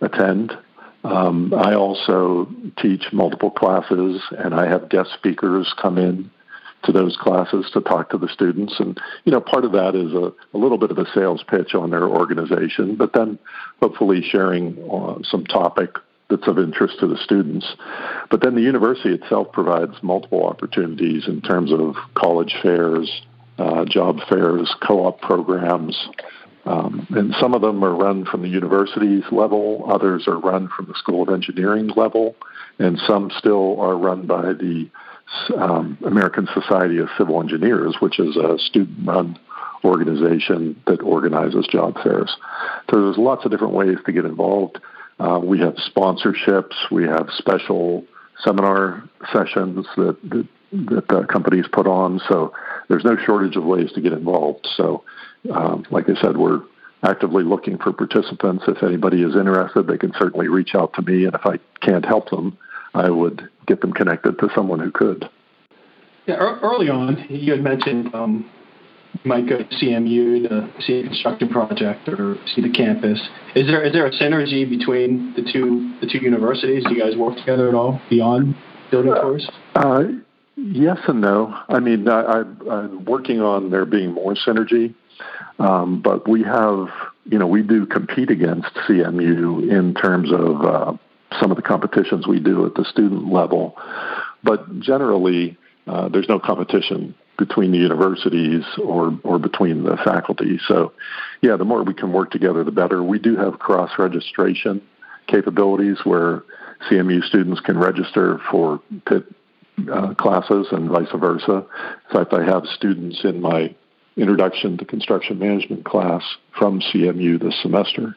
attend. 0.00 0.52
Um, 1.04 1.52
I 1.54 1.74
also 1.74 2.48
teach 2.80 3.04
multiple 3.12 3.50
classes, 3.50 4.22
and 4.38 4.54
I 4.54 4.68
have 4.68 4.88
guest 4.88 5.10
speakers 5.14 5.74
come 5.80 5.98
in 5.98 6.30
to 6.84 6.92
those 6.92 7.16
classes 7.16 7.70
to 7.72 7.80
talk 7.80 8.10
to 8.10 8.18
the 8.18 8.28
students. 8.28 8.78
And, 8.78 8.98
you 9.24 9.32
know, 9.32 9.40
part 9.40 9.64
of 9.64 9.72
that 9.72 9.94
is 9.94 10.12
a, 10.12 10.32
a 10.54 10.58
little 10.58 10.78
bit 10.78 10.90
of 10.90 10.98
a 10.98 11.06
sales 11.14 11.42
pitch 11.46 11.74
on 11.74 11.90
their 11.90 12.04
organization, 12.04 12.96
but 12.96 13.12
then 13.12 13.38
hopefully 13.80 14.22
sharing 14.22 14.78
uh, 14.90 15.22
some 15.22 15.44
topic 15.44 15.96
that's 16.28 16.48
of 16.48 16.58
interest 16.58 16.98
to 17.00 17.06
the 17.06 17.18
students. 17.18 17.66
But 18.30 18.42
then 18.42 18.54
the 18.54 18.62
university 18.62 19.14
itself 19.14 19.52
provides 19.52 19.94
multiple 20.02 20.44
opportunities 20.44 21.28
in 21.28 21.40
terms 21.40 21.72
of 21.72 21.94
college 22.14 22.56
fairs, 22.62 23.22
uh, 23.58 23.84
job 23.84 24.20
fairs, 24.28 24.74
co 24.86 25.06
op 25.06 25.20
programs, 25.20 26.08
um, 26.64 27.06
and 27.10 27.34
some 27.40 27.54
of 27.54 27.60
them 27.60 27.84
are 27.84 27.94
run 27.94 28.24
from 28.24 28.42
the 28.42 28.48
university's 28.48 29.24
level, 29.32 29.84
others 29.88 30.28
are 30.28 30.38
run 30.38 30.68
from 30.68 30.86
the 30.86 30.94
School 30.94 31.22
of 31.22 31.28
Engineering 31.28 31.90
level, 31.96 32.36
and 32.78 32.98
some 33.06 33.30
still 33.36 33.80
are 33.80 33.96
run 33.96 34.26
by 34.26 34.52
the 34.52 34.88
um, 35.56 35.98
American 36.04 36.46
Society 36.54 36.98
of 36.98 37.08
Civil 37.18 37.40
Engineers, 37.40 37.96
which 38.00 38.20
is 38.20 38.36
a 38.36 38.58
student 38.58 39.06
run 39.06 39.38
organization 39.84 40.80
that 40.86 41.02
organizes 41.02 41.66
job 41.66 41.94
fairs. 42.02 42.36
So 42.90 43.02
there's 43.02 43.18
lots 43.18 43.44
of 43.44 43.50
different 43.50 43.74
ways 43.74 43.98
to 44.06 44.12
get 44.12 44.24
involved. 44.24 44.78
Uh, 45.18 45.40
we 45.42 45.58
have 45.60 45.74
sponsorships, 45.74 46.74
we 46.90 47.04
have 47.04 47.28
special 47.36 48.04
seminar 48.44 49.08
sessions 49.32 49.86
that, 49.96 50.16
that, 50.72 51.08
that 51.08 51.28
companies 51.28 51.66
put 51.72 51.86
on. 51.86 52.20
So 52.28 52.52
there's 52.92 53.04
no 53.04 53.16
shortage 53.16 53.56
of 53.56 53.64
ways 53.64 53.90
to 53.94 54.02
get 54.02 54.12
involved. 54.12 54.68
So 54.76 55.02
um, 55.50 55.86
like 55.90 56.10
I 56.10 56.20
said, 56.20 56.36
we're 56.36 56.60
actively 57.02 57.42
looking 57.42 57.78
for 57.78 57.90
participants. 57.90 58.64
If 58.68 58.82
anybody 58.82 59.22
is 59.22 59.34
interested, 59.34 59.86
they 59.86 59.96
can 59.96 60.12
certainly 60.18 60.48
reach 60.48 60.74
out 60.74 60.92
to 60.94 61.02
me. 61.02 61.24
And 61.24 61.34
if 61.34 61.40
I 61.46 61.58
can't 61.80 62.04
help 62.04 62.28
them, 62.28 62.58
I 62.94 63.08
would 63.08 63.48
get 63.66 63.80
them 63.80 63.94
connected 63.94 64.38
to 64.40 64.50
someone 64.54 64.78
who 64.78 64.90
could. 64.90 65.28
Yeah, 66.26 66.34
early 66.34 66.90
on, 66.90 67.24
you 67.30 67.52
had 67.52 67.62
mentioned 67.62 68.14
um, 68.14 68.48
you 69.24 69.28
might 69.28 69.48
go 69.48 69.56
to 69.56 69.64
CMU 69.64 70.48
to 70.48 70.70
see 70.82 71.00
a 71.00 71.04
construction 71.04 71.48
project 71.48 72.08
or 72.08 72.36
see 72.54 72.60
the 72.60 72.70
campus. 72.70 73.18
Is 73.56 73.66
there 73.68 73.82
is 73.82 73.92
there 73.94 74.06
a 74.06 74.12
synergy 74.12 74.68
between 74.68 75.32
the 75.34 75.50
two 75.50 75.96
the 76.00 76.06
two 76.06 76.18
universities? 76.18 76.84
Do 76.84 76.94
you 76.94 77.00
guys 77.00 77.16
work 77.16 77.38
together 77.38 77.68
at 77.68 77.74
all 77.74 78.00
beyond 78.10 78.54
building 78.90 79.14
tours? 79.14 79.50
Uh, 79.74 80.04
yes 80.56 80.98
and 81.06 81.20
no. 81.20 81.56
I 81.68 81.80
mean, 81.80 82.08
I, 82.08 82.42
I'm 82.70 83.04
working 83.04 83.40
on 83.40 83.70
there 83.70 83.84
being 83.84 84.12
more 84.12 84.34
synergy. 84.34 84.94
Um, 85.58 86.00
but 86.00 86.28
we 86.28 86.42
have, 86.42 86.88
you 87.24 87.38
know, 87.38 87.46
we 87.46 87.62
do 87.62 87.86
compete 87.86 88.30
against 88.30 88.74
CMU 88.88 89.70
in 89.70 89.94
terms 89.94 90.32
of 90.32 90.64
uh, 90.64 90.92
some 91.40 91.50
of 91.50 91.56
the 91.56 91.62
competitions 91.62 92.26
we 92.26 92.40
do 92.40 92.66
at 92.66 92.74
the 92.74 92.84
student 92.84 93.32
level. 93.32 93.76
But 94.42 94.80
generally, 94.80 95.56
uh, 95.86 96.08
there's 96.08 96.28
no 96.28 96.38
competition 96.38 97.14
between 97.38 97.72
the 97.72 97.78
universities 97.78 98.64
or 98.82 99.18
or 99.24 99.38
between 99.38 99.84
the 99.84 99.96
faculty. 100.04 100.58
So, 100.66 100.92
yeah, 101.40 101.56
the 101.56 101.64
more 101.64 101.82
we 101.82 101.94
can 101.94 102.12
work 102.12 102.30
together, 102.30 102.62
the 102.64 102.72
better. 102.72 103.02
We 103.02 103.18
do 103.18 103.36
have 103.36 103.58
cross 103.58 103.90
registration 103.98 104.82
capabilities 105.28 105.98
where 106.04 106.42
CMU 106.90 107.22
students 107.24 107.60
can 107.60 107.78
register 107.78 108.40
for 108.50 108.80
Pitt 109.06 109.24
uh, 109.92 110.14
classes 110.14 110.68
and 110.70 110.90
vice 110.90 111.08
versa. 111.18 111.64
In 112.10 112.12
fact, 112.12 112.32
I 112.32 112.44
have 112.44 112.64
students 112.66 113.20
in 113.24 113.40
my 113.40 113.74
Introduction 114.16 114.76
to 114.76 114.84
Construction 114.84 115.38
Management 115.38 115.86
class 115.86 116.22
from 116.58 116.80
CMU 116.80 117.40
this 117.40 117.60
semester. 117.62 118.14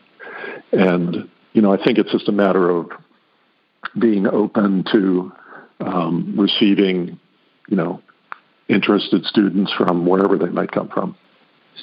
And, 0.73 1.29
you 1.53 1.61
know, 1.61 1.71
I 1.71 1.81
think 1.81 1.97
it's 1.97 2.11
just 2.11 2.27
a 2.27 2.33
matter 2.33 2.69
of 2.69 2.89
being 3.97 4.27
open 4.27 4.83
to 4.91 5.31
um, 5.79 6.35
receiving, 6.37 7.17
you 7.69 7.77
know, 7.77 8.01
interested 8.67 9.23
students 9.25 9.71
from 9.73 10.05
wherever 10.05 10.37
they 10.37 10.49
might 10.49 10.71
come 10.71 10.89
from. 10.89 11.15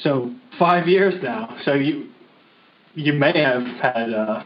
So 0.03 0.35
five 0.59 0.89
years 0.89 1.15
now. 1.23 1.57
So 1.65 1.75
you 1.75 2.11
you 2.95 3.13
may 3.13 3.39
have 3.39 3.63
had 3.63 4.13
uh, 4.13 4.45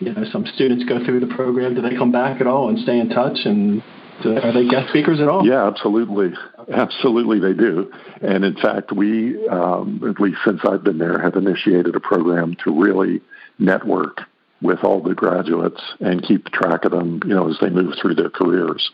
you 0.00 0.12
know 0.12 0.24
some 0.30 0.46
students 0.54 0.84
go 0.84 1.04
through 1.04 1.20
the 1.20 1.34
program. 1.34 1.74
Do 1.74 1.82
they 1.82 1.96
come 1.96 2.12
back 2.12 2.40
at 2.40 2.46
all 2.46 2.68
and 2.68 2.78
stay 2.78 2.98
in 2.98 3.08
touch? 3.08 3.38
And 3.44 3.82
are 4.26 4.52
they 4.52 4.68
guest 4.68 4.88
speakers 4.90 5.20
at 5.20 5.28
all? 5.28 5.46
Yeah, 5.46 5.66
absolutely, 5.66 6.32
absolutely 6.72 7.40
they 7.40 7.52
do. 7.52 7.92
And 8.20 8.44
in 8.44 8.56
fact, 8.56 8.92
we 8.92 9.46
um, 9.48 10.02
at 10.08 10.20
least 10.20 10.38
since 10.44 10.60
I've 10.64 10.84
been 10.84 10.98
there 10.98 11.20
have 11.20 11.36
initiated 11.36 11.94
a 11.94 12.00
program 12.00 12.56
to 12.64 12.82
really 12.82 13.20
network 13.58 14.22
with 14.62 14.84
all 14.84 15.02
the 15.02 15.14
graduates 15.14 15.80
and 16.00 16.22
keep 16.22 16.46
track 16.50 16.84
of 16.84 16.92
them, 16.92 17.20
you 17.24 17.34
know, 17.34 17.50
as 17.50 17.56
they 17.60 17.68
move 17.68 17.94
through 18.00 18.14
their 18.14 18.30
careers. 18.30 18.90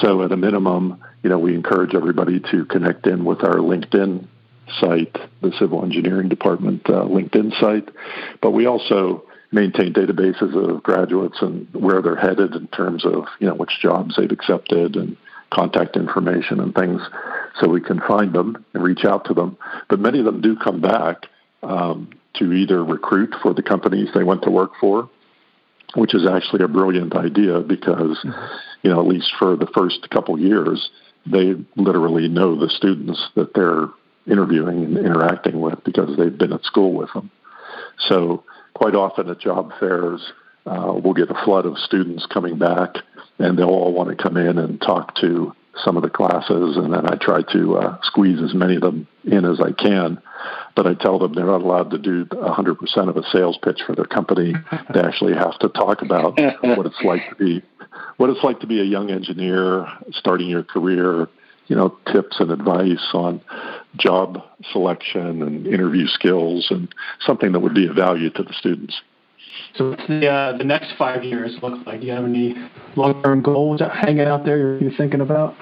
So 0.00 0.22
at 0.22 0.32
a 0.32 0.36
minimum, 0.36 1.02
you 1.22 1.30
know, 1.30 1.38
we 1.38 1.54
encourage 1.54 1.94
everybody 1.94 2.40
to 2.50 2.64
connect 2.64 3.06
in 3.06 3.24
with 3.24 3.44
our 3.44 3.56
LinkedIn 3.56 4.26
site, 4.80 5.16
the 5.40 5.52
Civil 5.58 5.84
Engineering 5.84 6.28
Department 6.28 6.82
uh, 6.90 7.04
LinkedIn 7.04 7.58
site, 7.60 7.88
but 8.42 8.50
we 8.50 8.66
also 8.66 9.24
maintain 9.50 9.92
databases 9.92 10.54
of 10.54 10.82
graduates 10.82 11.38
and 11.40 11.66
where 11.72 12.02
they're 12.02 12.16
headed 12.16 12.54
in 12.54 12.66
terms 12.68 13.04
of 13.04 13.24
you 13.40 13.46
know 13.46 13.54
which 13.54 13.80
jobs 13.80 14.16
they've 14.16 14.30
accepted 14.30 14.96
and 14.96 15.16
contact 15.50 15.96
information 15.96 16.60
and 16.60 16.74
things, 16.74 17.00
so 17.58 17.68
we 17.68 17.80
can 17.80 18.00
find 18.06 18.34
them 18.34 18.64
and 18.74 18.82
reach 18.82 19.04
out 19.04 19.24
to 19.24 19.34
them. 19.34 19.56
But 19.88 20.00
many 20.00 20.18
of 20.18 20.26
them 20.26 20.42
do 20.42 20.56
come 20.56 20.80
back 20.80 21.26
um, 21.62 22.10
to 22.34 22.52
either 22.52 22.84
recruit 22.84 23.34
for 23.42 23.54
the 23.54 23.62
companies 23.62 24.08
they 24.14 24.24
went 24.24 24.42
to 24.42 24.50
work 24.50 24.72
for, 24.78 25.08
which 25.94 26.14
is 26.14 26.26
actually 26.26 26.62
a 26.64 26.68
brilliant 26.68 27.14
idea 27.16 27.60
because 27.60 28.18
you 28.82 28.90
know 28.90 29.00
at 29.00 29.06
least 29.06 29.32
for 29.38 29.56
the 29.56 29.68
first 29.74 30.08
couple 30.10 30.38
years 30.38 30.90
they 31.26 31.54
literally 31.76 32.28
know 32.28 32.58
the 32.58 32.70
students 32.70 33.28
that 33.34 33.54
they're 33.54 33.88
interviewing 34.26 34.84
and 34.84 34.98
interacting 34.98 35.60
with 35.60 35.82
because 35.84 36.16
they've 36.16 36.38
been 36.38 36.52
at 36.52 36.62
school 36.64 36.92
with 36.92 37.12
them. 37.12 37.30
So 38.08 38.44
quite 38.78 38.94
often 38.94 39.28
at 39.28 39.40
job 39.40 39.72
fairs, 39.80 40.20
uh, 40.64 40.92
we'll 41.02 41.14
get 41.14 41.30
a 41.30 41.44
flood 41.44 41.66
of 41.66 41.76
students 41.78 42.26
coming 42.26 42.58
back, 42.58 42.94
and 43.38 43.58
they'll 43.58 43.68
all 43.68 43.92
want 43.92 44.08
to 44.08 44.22
come 44.22 44.36
in 44.36 44.56
and 44.56 44.80
talk 44.80 45.16
to 45.16 45.52
some 45.84 45.96
of 45.96 46.02
the 46.02 46.10
classes, 46.10 46.76
and 46.76 46.92
then 46.92 47.06
I 47.06 47.16
try 47.16 47.42
to 47.52 47.76
uh, 47.76 47.98
squeeze 48.02 48.40
as 48.40 48.54
many 48.54 48.76
of 48.76 48.82
them 48.82 49.06
in 49.24 49.44
as 49.44 49.60
I 49.60 49.72
can. 49.72 50.20
But 50.76 50.86
I 50.86 50.94
tell 50.94 51.18
them 51.18 51.34
they're 51.34 51.46
not 51.46 51.62
allowed 51.62 51.90
to 51.90 51.98
do 51.98 52.24
100% 52.26 53.08
of 53.08 53.16
a 53.16 53.22
sales 53.30 53.58
pitch 53.62 53.80
for 53.84 53.94
their 53.94 54.04
company. 54.04 54.54
They 54.94 55.00
actually 55.00 55.34
have 55.34 55.58
to 55.58 55.68
talk 55.68 56.02
about 56.02 56.38
what 56.62 56.86
it's 56.86 57.02
like 57.04 57.28
to 57.28 57.34
be 57.36 57.62
what 58.16 58.30
it's 58.30 58.42
like 58.42 58.60
to 58.60 58.66
be 58.66 58.80
a 58.80 58.84
young 58.84 59.10
engineer 59.10 59.86
starting 60.12 60.48
your 60.48 60.62
career. 60.62 61.28
You 61.66 61.76
know, 61.76 61.98
tips 62.10 62.40
and 62.40 62.50
advice 62.50 63.06
on 63.12 63.42
job 63.98 64.42
selection 64.72 65.42
and 65.42 65.66
interview 65.66 66.06
skills, 66.06 66.68
and 66.70 66.88
something 67.20 67.52
that 67.52 67.60
would 67.60 67.74
be 67.74 67.86
of 67.86 67.96
value 67.96 68.30
to 68.30 68.42
the 68.42 68.52
students. 68.52 69.00
So, 69.74 69.90
what's 69.90 70.06
the 70.06 70.28
uh, 70.28 70.56
the 70.56 70.64
next 70.64 70.94
five 70.96 71.24
years 71.24 71.56
look 71.62 71.86
like? 71.86 72.00
Do 72.00 72.06
you 72.06 72.12
have 72.12 72.24
any 72.24 72.54
long 72.96 73.22
term 73.22 73.42
goals 73.42 73.80
hanging 73.80 74.26
out 74.26 74.44
there 74.44 74.58
you're, 74.58 74.78
you're, 74.80 74.96
thinking 74.96 75.20
about? 75.20 75.54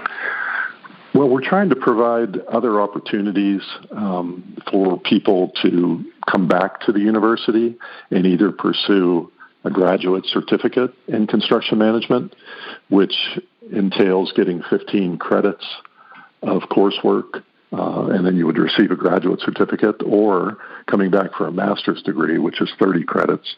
Well, 1.15 1.29
we're 1.29 1.47
trying 1.47 1.71
to 1.71 1.77
provide 1.77 2.39
other 2.47 2.81
opportunities 2.81 3.63
um, 3.91 4.57
for 4.71 5.01
people 5.01 5.51
to 5.63 6.05
come 6.31 6.47
back 6.47 6.81
to 6.81 6.93
the 6.93 7.01
university 7.01 7.77
and 8.11 8.27
either 8.27 8.53
pursue 8.53 9.33
a 9.65 9.71
graduate 9.71 10.27
certificate 10.27 10.93
in 11.09 11.27
construction 11.27 11.79
management, 11.79 12.37
which 12.89 13.15
entails 13.73 14.33
getting 14.37 14.63
15 14.69 15.17
credits 15.19 15.65
of 16.43 16.63
coursework 16.71 17.43
uh, 17.77 18.07
and 18.07 18.25
then 18.25 18.37
you 18.37 18.47
would 18.47 18.59
receive 18.59 18.91
a 18.91 18.97
graduate 18.97 19.41
certificate, 19.41 20.03
or 20.05 20.59
coming 20.87 21.11
back 21.11 21.35
for 21.35 21.47
a 21.47 21.53
master's 21.53 22.03
degree, 22.03 22.39
which 22.39 22.61
is 22.61 22.71
30 22.79 23.05
credits. 23.05 23.55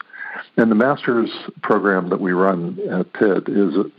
And 0.57 0.69
the 0.69 0.75
master's 0.75 1.31
program 1.61 2.09
that 2.09 2.19
we 2.19 2.33
run 2.33 2.79
at 2.91 3.13
Pitt 3.13 3.47
is 3.47 3.75
a 3.75 3.91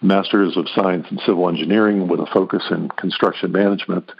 Master's 0.00 0.56
of 0.56 0.66
Science 0.74 1.06
in 1.10 1.18
Civil 1.18 1.48
Engineering 1.48 2.08
with 2.08 2.20
a 2.20 2.26
focus 2.26 2.62
in 2.70 2.88
construction 2.90 3.52
management, 3.52 4.10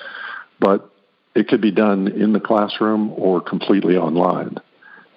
but 0.61 0.91
it 1.35 1.49
could 1.49 1.61
be 1.61 1.71
done 1.71 2.09
in 2.09 2.33
the 2.33 2.41
classroom 2.41 3.13
or 3.17 3.41
completely 3.41 3.97
online. 3.97 4.57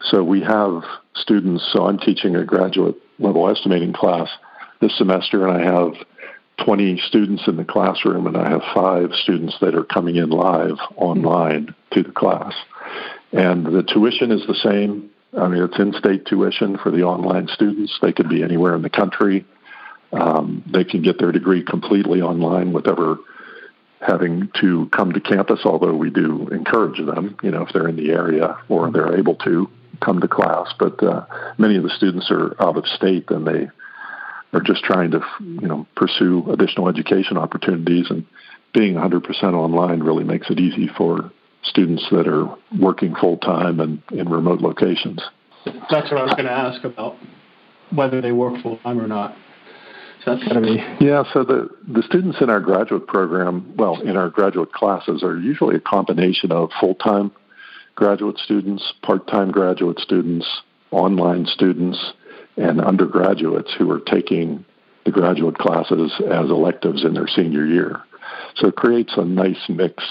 So 0.10 0.24
we 0.24 0.41
have 0.41 0.84
students, 1.15 1.67
so 1.72 1.86
I'm 1.86 2.00
teaching 2.00 2.36
a 2.36 2.44
graduate 2.44 2.96
level 3.20 3.50
estimating 3.50 3.94
class 3.94 4.29
this 4.82 4.98
semester, 4.98 5.48
and 5.48 5.58
I 5.58 5.63
have 5.63 5.94
20 6.64 7.02
students 7.08 7.44
in 7.48 7.58
the 7.58 7.66
classroom, 7.66 8.28
and 8.28 8.38
I 8.38 8.50
have 8.50 8.62
five 8.74 9.12
students 9.14 9.56
that 9.62 9.76
are 9.76 9.84
coming 9.84 10.16
in 10.16 10.30
live 10.30 10.78
online 10.96 11.76
to 11.92 12.04
the 12.04 12.12
class. 12.12 12.54
And 13.32 13.66
the 13.66 13.84
tuition 13.84 14.32
is 14.32 14.46
the 14.48 14.56
same. 14.56 15.10
I 15.38 15.48
mean, 15.48 15.62
it's 15.64 15.78
in 15.80 15.94
state 15.94 16.26
tuition 16.26 16.78
for 16.78 16.92
the 16.92 17.04
online 17.04 17.48
students. 17.50 17.98
They 18.02 18.14
could 18.14 18.30
be 18.30 18.44
anywhere 18.44 18.76
in 18.76 18.82
the 18.82 18.90
country. 18.90 19.46
Um, 20.14 20.64
they 20.72 20.86
can 20.86 21.02
get 21.02 21.20
their 21.20 21.32
degree 21.32 21.64
completely 21.64 22.22
online 22.22 22.72
without 22.72 23.20
having 24.00 24.50
to 24.62 24.90
come 24.92 25.12
to 25.14 25.20
campus, 25.20 25.62
although 25.66 25.96
we 25.96 26.10
do 26.10 26.48
encourage 26.50 27.04
them, 27.06 27.38
you 27.42 27.52
know, 27.52 27.64
if 27.64 27.74
they're 27.74 27.88
in 27.88 27.96
the 27.96 28.12
area 28.12 28.58
or 28.70 28.92
they're 28.92 29.18
able 29.18 29.36
to 29.36 29.70
come 30.00 30.22
to 30.22 30.28
class. 30.28 30.68
But 30.80 31.02
uh, 31.04 31.26
many 31.58 31.76
of 31.76 31.84
the 31.84 31.90
students 31.90 32.30
are 32.30 32.56
out 32.62 32.78
of 32.78 32.86
state 32.86 33.30
and 33.30 33.46
they 33.46 33.68
are 34.56 34.62
just 34.62 34.84
trying 34.84 35.12
to 35.12 35.20
you 35.40 35.68
know 35.68 35.86
pursue 35.96 36.50
additional 36.52 36.88
education 36.88 37.38
opportunities 37.38 38.08
and 38.10 38.26
being 38.74 38.96
100% 38.96 39.24
online 39.54 40.02
really 40.02 40.24
makes 40.24 40.50
it 40.50 40.60
easy 40.60 40.90
for 40.98 41.32
students 41.64 42.06
that 42.12 42.28
are 42.28 42.48
working 42.80 43.16
full 43.16 43.38
time 43.38 43.80
and 43.80 44.02
in 44.12 44.30
remote 44.30 44.62
locations. 44.62 45.22
That's 45.66 46.12
what 46.12 46.20
I 46.20 46.24
was 46.24 46.34
going 46.34 46.46
to 46.46 46.52
ask 46.52 46.84
about 46.84 47.16
whether 47.94 48.22
they 48.22 48.32
work 48.32 48.62
full 48.62 48.78
time 48.78 49.00
or 49.00 49.08
not. 49.08 49.36
So 50.24 50.36
that's 50.36 50.48
going 50.48 50.62
to 50.62 50.74
be 50.74 51.06
yeah. 51.06 51.24
So 51.34 51.44
the 51.44 51.70
the 51.88 52.04
students 52.04 52.38
in 52.42 52.50
our 52.50 52.60
graduate 52.60 53.08
program, 53.08 53.74
well, 53.78 54.02
in 54.02 54.16
our 54.16 54.30
graduate 54.30 54.72
classes, 54.72 55.24
are 55.24 55.38
usually 55.38 55.76
a 55.76 55.80
combination 55.80 56.52
of 56.52 56.70
full 56.80 56.96
time 56.96 57.32
graduate 57.96 58.38
students, 58.40 58.94
part 59.04 59.28
time 59.28 59.52
graduate 59.52 60.00
students, 60.00 60.48
online 60.92 61.46
students, 61.46 62.14
and 62.58 62.82
undergraduates 62.82 63.74
who 63.78 63.90
are 63.92 64.00
taking 64.00 64.66
the 65.06 65.12
graduate 65.12 65.58
classes 65.58 66.12
as 66.20 66.50
electives 66.50 67.04
in 67.04 67.14
their 67.14 67.28
senior 67.28 67.66
year. 67.66 68.02
So 68.56 68.68
it 68.68 68.76
creates 68.76 69.14
a 69.18 69.26
nice 69.26 69.70
mix 69.70 70.04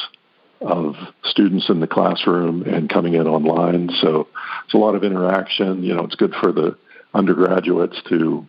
of 0.60 0.94
students 1.24 1.68
in 1.68 1.80
the 1.80 1.86
classroom 1.86 2.62
and 2.62 2.88
coming 2.88 3.14
in 3.14 3.26
online. 3.26 3.90
So 4.00 4.28
it's 4.64 4.74
a 4.74 4.78
lot 4.78 4.94
of 4.94 5.04
interaction. 5.04 5.82
You 5.82 5.94
know, 5.94 6.04
it's 6.04 6.14
good 6.14 6.34
for 6.40 6.52
the 6.52 6.76
undergraduates 7.12 8.00
to 8.08 8.46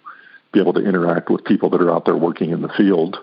be 0.54 0.60
able 0.60 0.74
to 0.74 0.86
interact 0.86 1.30
with 1.30 1.44
people 1.44 1.70
that 1.72 1.82
are 1.82 1.92
out 1.92 2.06
there 2.06 2.16
working 2.16 2.52
in 2.52 2.62
the 2.62 2.70
field 2.70 3.18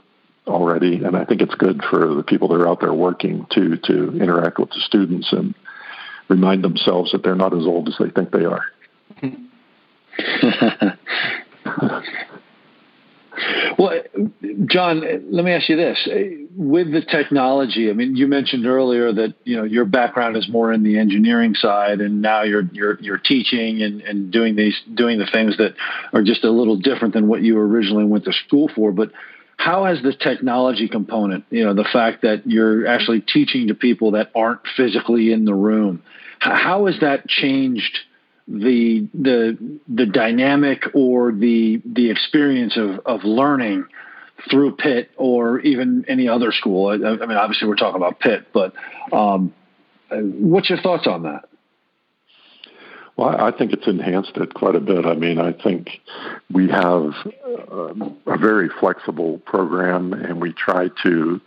already. 0.47 1.03
And 1.05 1.17
I 1.17 1.25
think 1.25 1.41
it's 1.41 1.55
good 1.55 1.83
for 1.89 2.15
the 2.15 2.23
people 2.23 2.49
that 2.49 2.61
are 2.61 2.69
out 2.69 2.81
there 2.81 2.93
working 2.93 3.47
to 3.53 3.77
to 3.77 4.21
interact 4.21 4.59
with 4.59 4.71
the 4.71 4.81
students 4.81 5.33
and 5.33 5.55
remind 6.29 6.65
themselves 6.65 7.13
that 7.13 7.23
they're 7.23 7.35
not 7.35 7.57
as 7.57 7.65
old 7.65 7.89
as 7.89 7.97
they 7.99 8.11
think 8.11 8.31
they 8.31 8.45
are. 8.45 8.65
well, 13.79 14.03
John, 14.67 15.01
let 15.31 15.45
me 15.45 15.53
ask 15.53 15.69
you 15.69 15.77
this: 15.77 16.09
with 16.57 16.93
the 16.93 17.03
technology, 17.03 17.91
I 17.91 17.93
mean, 17.93 18.17
you 18.17 18.27
mentioned 18.27 18.67
earlier 18.67 19.13
that 19.13 19.35
you 19.45 19.57
know 19.57 19.65
your 19.65 19.85
background 19.85 20.37
is 20.37 20.49
more 20.49 20.73
in 20.73 20.83
the 20.83 20.99
engineering 20.99 21.55
side, 21.55 22.01
and 22.01 22.23
now 22.23 22.43
you're 22.43 22.69
you're 22.73 22.99
you're 23.01 23.19
teaching 23.19 23.83
and, 23.83 24.01
and 24.03 24.33
doing 24.33 24.57
these 24.57 24.81
doing 24.95 25.19
the 25.19 25.27
things 25.27 25.57
that 25.59 25.75
are 26.13 26.23
just 26.23 26.45
a 26.45 26.51
little 26.51 26.77
different 26.77 27.15
than 27.15 27.29
what 27.29 27.43
you 27.43 27.59
originally 27.59 28.05
went 28.05 28.25
to 28.25 28.33
school 28.33 28.71
for. 28.75 28.93
But 28.93 29.13
how 29.57 29.85
has 29.85 30.03
the 30.03 30.13
technology 30.13 30.89
component, 30.89 31.45
you 31.51 31.65
know, 31.65 31.75
the 31.75 31.89
fact 31.93 32.23
that 32.23 32.47
you're 32.47 32.87
actually 32.87 33.21
teaching 33.21 33.69
to 33.69 33.75
people 33.75 34.13
that 34.13 34.31
aren't 34.35 34.61
physically 34.77 35.33
in 35.33 35.45
the 35.45 35.55
room, 35.55 36.03
how 36.41 36.87
has 36.87 36.99
that 37.01 37.29
changed? 37.29 38.01
The 38.53 39.09
the 39.15 39.79
the 39.89 40.07
dynamic 40.07 40.85
or 40.95 41.33
the 41.33 41.81
the 41.87 42.11
experience 42.11 42.77
of 42.77 43.01
of 43.07 43.25
learning 43.25 43.87
through 44.51 44.77
Pitt 44.77 45.11
or 45.17 45.61
even 45.61 46.05
any 46.09 46.29
other 46.29 46.53
school. 46.53 46.89
I, 46.89 46.95
I 46.95 47.27
mean, 47.27 47.39
obviously 47.39 47.69
we're 47.69 47.77
talking 47.77 47.97
about 47.97 48.21
Pitt, 48.21 48.49
but 48.53 48.75
um, 49.13 49.55
what's 50.11 50.69
your 50.69 50.81
thoughts 50.81 51.07
on 51.07 51.23
that? 51.23 51.49
Well, 53.17 53.29
I 53.29 53.57
think 53.57 53.73
it's 53.73 53.87
enhanced 53.87 54.37
it 54.37 54.55
quite 54.55 54.75
a 54.75 54.81
bit. 54.81 55.05
I 55.07 55.15
mean, 55.15 55.39
I 55.39 55.53
think 55.53 56.01
we 56.51 56.69
have 56.69 57.15
uh, 57.71 57.95
a 58.27 58.39
very 58.39 58.69
flexible 58.81 59.39
program, 59.39 60.13
and 60.13 60.41
we 60.41 60.53
try 60.53 60.89
to 61.05 61.41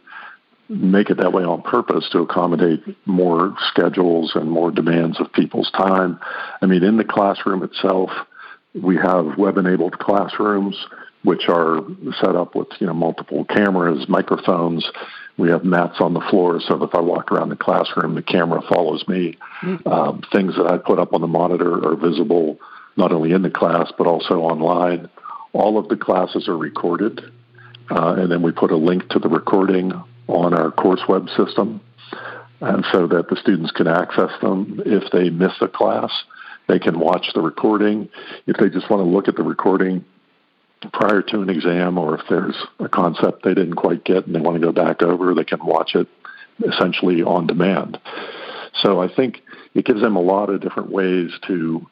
make 0.69 1.09
it 1.09 1.17
that 1.17 1.33
way 1.33 1.43
on 1.43 1.61
purpose 1.61 2.09
to 2.11 2.19
accommodate 2.19 2.83
more 3.05 3.55
schedules 3.69 4.31
and 4.35 4.49
more 4.49 4.71
demands 4.71 5.19
of 5.19 5.31
people's 5.33 5.69
time. 5.71 6.19
I 6.61 6.65
mean, 6.65 6.83
in 6.83 6.97
the 6.97 7.03
classroom 7.03 7.63
itself, 7.63 8.09
we 8.73 8.97
have 8.97 9.37
web-enabled 9.37 9.99
classrooms 9.99 10.75
which 11.23 11.49
are 11.49 11.81
set 12.21 12.35
up 12.35 12.55
with 12.55 12.67
you 12.79 12.85
know 12.85 12.93
multiple 12.93 13.45
cameras, 13.45 14.07
microphones. 14.07 14.85
We 15.37 15.49
have 15.49 15.65
mats 15.65 15.95
on 15.99 16.13
the 16.13 16.21
floor, 16.29 16.61
so 16.61 16.81
if 16.83 16.93
I 16.93 17.01
walk 17.01 17.31
around 17.31 17.49
the 17.49 17.55
classroom, 17.55 18.15
the 18.15 18.21
camera 18.21 18.61
follows 18.69 19.03
me. 19.07 19.37
Mm-hmm. 19.61 19.87
Um, 19.87 20.21
things 20.31 20.55
that 20.55 20.67
I 20.67 20.77
put 20.77 20.99
up 20.99 21.13
on 21.13 21.21
the 21.21 21.27
monitor 21.27 21.85
are 21.85 21.95
visible 21.95 22.59
not 22.95 23.11
only 23.11 23.31
in 23.31 23.41
the 23.41 23.49
class 23.49 23.91
but 23.97 24.07
also 24.07 24.35
online. 24.41 25.09
All 25.51 25.77
of 25.77 25.89
the 25.89 25.97
classes 25.97 26.47
are 26.47 26.57
recorded, 26.57 27.21
uh, 27.89 28.15
and 28.17 28.31
then 28.31 28.41
we 28.41 28.51
put 28.51 28.71
a 28.71 28.77
link 28.77 29.09
to 29.09 29.19
the 29.19 29.29
recording 29.29 29.91
on 30.27 30.53
our 30.53 30.71
course 30.71 31.01
web 31.07 31.27
system, 31.35 31.81
and 32.61 32.85
so 32.91 33.07
that 33.07 33.29
the 33.29 33.35
students 33.35 33.71
can 33.71 33.87
access 33.87 34.31
them 34.41 34.81
if 34.85 35.11
they 35.11 35.29
miss 35.29 35.53
a 35.61 35.67
class. 35.67 36.11
They 36.67 36.79
can 36.79 36.99
watch 36.99 37.27
the 37.35 37.41
recording. 37.41 38.09
If 38.47 38.57
they 38.57 38.69
just 38.69 38.89
want 38.89 39.01
to 39.01 39.09
look 39.09 39.27
at 39.27 39.35
the 39.35 39.43
recording 39.43 40.03
prior 40.93 41.21
to 41.21 41.41
an 41.41 41.49
exam, 41.49 41.97
or 41.97 42.15
if 42.15 42.21
there's 42.29 42.55
a 42.79 42.89
concept 42.89 43.43
they 43.43 43.53
didn't 43.53 43.75
quite 43.75 44.03
get 44.03 44.25
and 44.25 44.35
they 44.35 44.39
want 44.39 44.59
to 44.59 44.65
go 44.65 44.71
back 44.71 45.01
over, 45.01 45.33
they 45.33 45.43
can 45.43 45.63
watch 45.63 45.95
it 45.95 46.07
essentially 46.67 47.21
on 47.21 47.47
demand. 47.47 47.99
So 48.81 49.01
I 49.01 49.13
think 49.13 49.41
it 49.73 49.85
gives 49.85 50.01
them 50.01 50.15
a 50.15 50.21
lot 50.21 50.49
of 50.49 50.61
different 50.61 50.89
ways 50.91 51.31
to 51.47 51.85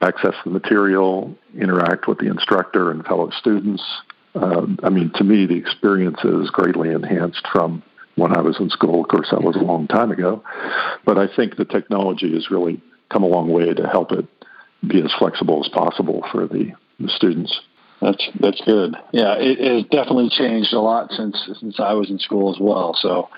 access 0.00 0.34
the 0.44 0.50
material, 0.50 1.36
interact 1.54 2.06
with 2.06 2.18
the 2.18 2.26
instructor 2.26 2.90
and 2.90 3.04
fellow 3.04 3.30
students, 3.30 3.82
um, 4.42 4.78
I 4.82 4.88
mean, 4.90 5.10
to 5.16 5.24
me, 5.24 5.46
the 5.46 5.56
experience 5.56 6.18
is 6.24 6.50
greatly 6.50 6.90
enhanced 6.90 7.46
from 7.52 7.82
when 8.16 8.36
I 8.36 8.40
was 8.40 8.58
in 8.60 8.70
school. 8.70 9.02
Of 9.02 9.08
course, 9.08 9.28
that 9.30 9.42
was 9.42 9.56
a 9.56 9.60
long 9.60 9.86
time 9.86 10.10
ago. 10.10 10.42
But 11.04 11.18
I 11.18 11.26
think 11.34 11.56
the 11.56 11.64
technology 11.64 12.32
has 12.34 12.50
really 12.50 12.80
come 13.10 13.22
a 13.22 13.28
long 13.28 13.50
way 13.50 13.72
to 13.72 13.86
help 13.88 14.12
it 14.12 14.26
be 14.86 15.02
as 15.02 15.12
flexible 15.18 15.62
as 15.64 15.70
possible 15.70 16.24
for 16.30 16.46
the, 16.46 16.72
the 17.00 17.08
students. 17.08 17.60
That's 18.00 18.28
that's 18.38 18.60
good. 18.64 18.94
Yeah, 19.12 19.34
it, 19.38 19.58
has 19.58 19.84
definitely 19.90 20.30
changed 20.30 20.72
a 20.72 20.80
lot 20.80 21.10
since 21.10 21.36
since 21.60 21.80
I 21.80 21.94
was 21.94 22.10
in 22.10 22.18
school 22.20 22.54
as 22.54 22.60
well. 22.60 22.94
So 22.94 23.28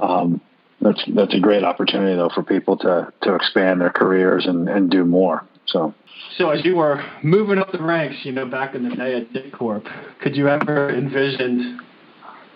um, 0.00 0.40
that's 0.80 1.02
that's 1.14 1.34
a 1.34 1.40
great 1.40 1.62
opportunity 1.62 2.16
though 2.16 2.30
for 2.34 2.42
people 2.42 2.76
to 2.78 3.12
to 3.22 3.34
expand 3.34 3.80
their 3.80 3.90
careers 3.90 4.46
and, 4.46 4.68
and 4.68 4.90
do 4.90 5.04
more. 5.04 5.44
So 5.72 5.94
so 6.36 6.50
as 6.50 6.64
you 6.64 6.76
were 6.76 7.02
moving 7.22 7.58
up 7.58 7.72
the 7.72 7.82
ranks, 7.82 8.16
you 8.22 8.32
know, 8.32 8.46
back 8.46 8.74
in 8.74 8.88
the 8.88 8.94
day 8.94 9.16
at 9.16 9.32
Dick 9.32 9.52
Corp, 9.52 9.84
could 10.22 10.36
you 10.36 10.48
ever 10.48 10.90
envision 10.90 11.80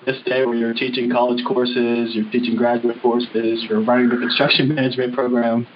this 0.06 0.16
day 0.24 0.44
where 0.44 0.54
you're 0.54 0.74
teaching 0.74 1.10
college 1.10 1.44
courses, 1.44 2.14
you're 2.14 2.30
teaching 2.30 2.56
graduate 2.56 3.00
courses, 3.02 3.64
you're 3.68 3.82
running 3.84 4.08
the 4.08 4.16
construction 4.16 4.74
management 4.74 5.14
program? 5.14 5.66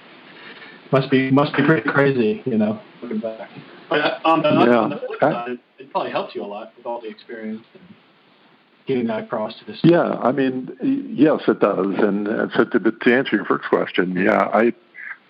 Must 0.91 1.11
be 1.11 1.31
must 1.31 1.55
be 1.55 1.65
pretty 1.65 1.87
crazy, 1.89 2.41
you 2.45 2.57
know, 2.57 2.79
looking 3.01 3.19
back. 3.19 3.49
But 3.89 3.99
uh, 3.99 4.19
on 4.25 4.41
the, 4.41 4.49
yeah. 4.49 4.77
on 4.77 4.89
the 4.89 4.97
flip 4.97 5.19
side, 5.19 5.49
it, 5.51 5.59
it 5.79 5.91
probably 5.91 6.11
helps 6.11 6.33
you 6.33 6.43
a 6.43 6.45
lot 6.45 6.73
with 6.77 6.85
all 6.85 7.01
the 7.01 7.09
experience. 7.09 7.63
And, 7.73 7.83
getting 8.87 9.07
that 9.07 9.25
across 9.25 9.53
to 9.59 9.65
this. 9.65 9.77
Yeah, 9.83 10.13
I 10.13 10.31
mean, 10.31 10.71
yes, 11.13 11.41
it 11.47 11.59
does. 11.59 11.93
And 11.99 12.25
so 12.55 12.63
to, 12.63 12.79
to 12.79 13.13
answer 13.13 13.35
your 13.35 13.43
first 13.43 13.67
question, 13.67 14.15
yeah, 14.15 14.47
I 14.53 14.71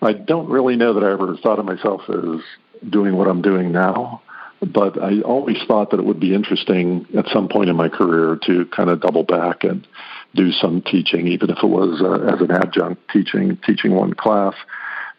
I 0.00 0.12
don't 0.12 0.48
really 0.48 0.76
know 0.76 0.94
that 0.94 1.04
I 1.04 1.12
ever 1.12 1.36
thought 1.36 1.58
of 1.58 1.64
myself 1.64 2.02
as 2.08 2.40
doing 2.88 3.16
what 3.16 3.26
I'm 3.26 3.42
doing 3.42 3.72
now, 3.72 4.22
but 4.60 5.00
I 5.02 5.20
always 5.22 5.58
thought 5.66 5.90
that 5.90 5.98
it 6.00 6.04
would 6.04 6.20
be 6.20 6.34
interesting 6.34 7.06
at 7.16 7.26
some 7.32 7.48
point 7.48 7.68
in 7.68 7.76
my 7.76 7.88
career 7.88 8.38
to 8.46 8.66
kind 8.66 8.90
of 8.90 9.00
double 9.00 9.24
back 9.24 9.64
and 9.64 9.86
do 10.34 10.52
some 10.52 10.82
teaching, 10.82 11.26
even 11.28 11.50
if 11.50 11.58
it 11.62 11.66
was 11.66 12.00
uh, 12.00 12.32
as 12.32 12.40
an 12.40 12.50
adjunct 12.50 13.02
teaching, 13.12 13.58
teaching 13.66 13.94
one 13.94 14.14
class, 14.14 14.54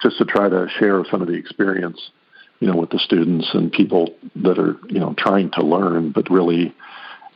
just 0.01 0.17
to 0.17 0.25
try 0.25 0.47
to 0.47 0.67
share 0.77 1.03
some 1.11 1.21
of 1.21 1.27
the 1.27 1.33
experience, 1.33 2.11
you 2.59 2.67
know, 2.67 2.77
with 2.77 2.89
the 2.89 2.99
students 2.99 3.49
and 3.53 3.71
people 3.71 4.15
that 4.35 4.59
are, 4.59 4.77
you 4.87 4.99
know, 4.99 5.13
trying 5.17 5.51
to 5.51 5.61
learn, 5.61 6.11
but 6.11 6.29
really 6.29 6.73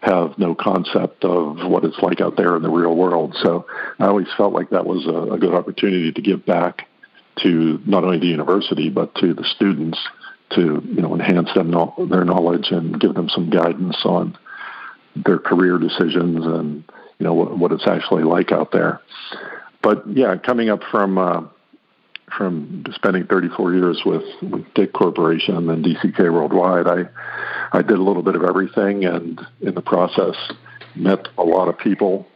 have 0.01 0.37
no 0.37 0.53
concept 0.53 1.23
of 1.23 1.69
what 1.69 1.83
it's 1.83 1.99
like 1.99 2.21
out 2.21 2.35
there 2.37 2.55
in 2.55 2.61
the 2.61 2.69
real 2.69 2.95
world. 2.95 3.35
So 3.41 3.65
I 3.99 4.05
always 4.05 4.27
felt 4.37 4.53
like 4.53 4.69
that 4.69 4.85
was 4.85 5.05
a, 5.07 5.33
a 5.33 5.39
good 5.39 5.53
opportunity 5.53 6.11
to 6.11 6.21
give 6.21 6.45
back 6.45 6.87
to 7.41 7.81
not 7.85 8.03
only 8.03 8.19
the 8.19 8.27
university 8.27 8.89
but 8.89 9.13
to 9.15 9.33
the 9.33 9.43
students 9.55 9.97
to 10.51 10.81
you 10.85 11.01
know 11.01 11.13
enhance 11.13 11.49
them 11.53 11.71
their 12.09 12.25
knowledge 12.25 12.67
and 12.71 12.99
give 12.99 13.13
them 13.13 13.29
some 13.29 13.49
guidance 13.49 13.97
on 14.05 14.37
their 15.15 15.39
career 15.39 15.77
decisions 15.77 16.45
and 16.45 16.83
you 17.19 17.25
know 17.25 17.33
what, 17.33 17.57
what 17.57 17.71
it's 17.71 17.87
actually 17.87 18.23
like 18.23 18.51
out 18.51 18.71
there. 18.71 19.01
But 19.81 20.03
yeah, 20.07 20.37
coming 20.37 20.69
up 20.69 20.81
from 20.91 21.17
uh, 21.17 21.41
from 22.37 22.83
spending 22.95 23.27
34 23.27 23.73
years 23.75 24.01
with, 24.05 24.23
with 24.41 24.65
Dick 24.73 24.93
Corporation 24.93 25.69
and 25.69 25.85
DCK 25.85 26.31
Worldwide, 26.31 26.87
I 26.87 27.09
I 27.71 27.81
did 27.81 27.97
a 27.97 28.03
little 28.03 28.23
bit 28.23 28.35
of 28.35 28.43
everything, 28.43 29.05
and 29.05 29.39
in 29.61 29.75
the 29.75 29.81
process, 29.81 30.35
met 30.95 31.27
a 31.37 31.43
lot 31.43 31.67
of 31.67 31.77
people 31.77 32.27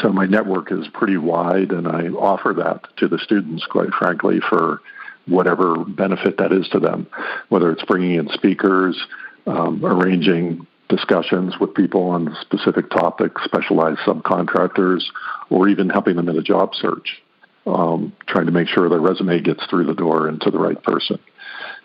so 0.00 0.12
my 0.12 0.26
network 0.26 0.72
is 0.72 0.86
pretty 0.92 1.16
wide, 1.16 1.72
and 1.72 1.86
I 1.86 2.08
offer 2.08 2.54
that 2.54 2.84
to 2.98 3.08
the 3.08 3.18
students, 3.18 3.66
quite 3.66 3.90
frankly, 3.98 4.40
for 4.48 4.80
whatever 5.26 5.84
benefit 5.84 6.38
that 6.38 6.52
is 6.52 6.68
to 6.68 6.80
them, 6.80 7.06
whether 7.48 7.70
it's 7.70 7.84
bringing 7.84 8.16
in 8.16 8.28
speakers, 8.30 8.98
um, 9.46 9.84
arranging 9.84 10.66
discussions 10.88 11.58
with 11.58 11.74
people 11.74 12.10
on 12.10 12.36
specific 12.40 12.90
topics, 12.90 13.42
specialized 13.44 14.00
subcontractors, 14.00 15.02
or 15.50 15.68
even 15.68 15.88
helping 15.88 16.16
them 16.16 16.28
in 16.28 16.36
a 16.36 16.42
job 16.42 16.74
search, 16.74 17.22
um, 17.66 18.12
trying 18.26 18.46
to 18.46 18.52
make 18.52 18.68
sure 18.68 18.88
their 18.88 19.00
resume 19.00 19.40
gets 19.40 19.64
through 19.66 19.86
the 19.86 19.94
door 19.94 20.28
and 20.28 20.40
to 20.40 20.50
the 20.50 20.58
right 20.58 20.82
person. 20.82 21.18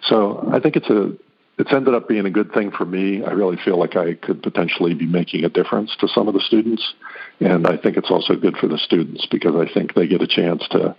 So 0.04 0.50
I 0.52 0.60
think 0.60 0.76
it's 0.76 0.90
a 0.90 1.14
it's 1.58 1.74
ended 1.74 1.96
up 1.96 2.08
being 2.08 2.26
a 2.26 2.30
good 2.30 2.54
thing 2.54 2.72
for 2.72 2.86
me. 2.86 3.24
I 3.24 3.32
really 3.32 3.58
feel 3.66 3.80
like 3.80 3.96
I 3.96 4.14
could 4.14 4.44
potentially 4.44 4.94
be 4.94 5.08
making 5.08 5.44
a 5.44 5.50
difference 5.50 5.96
to 6.00 6.08
some 6.08 6.28
of 6.28 6.36
the 6.36 6.40
students. 6.40 6.94
And 7.40 7.68
I 7.68 7.78
think 7.78 7.98
it's 7.98 8.10
also 8.10 8.36
good 8.36 8.58
for 8.58 8.68
the 8.68 8.78
students 8.78 9.26
because 9.30 9.56
I 9.56 9.72
think 9.72 9.94
they 9.94 10.08
get 10.08 10.22
a 10.22 10.28
chance 10.28 10.68
to 10.72 10.96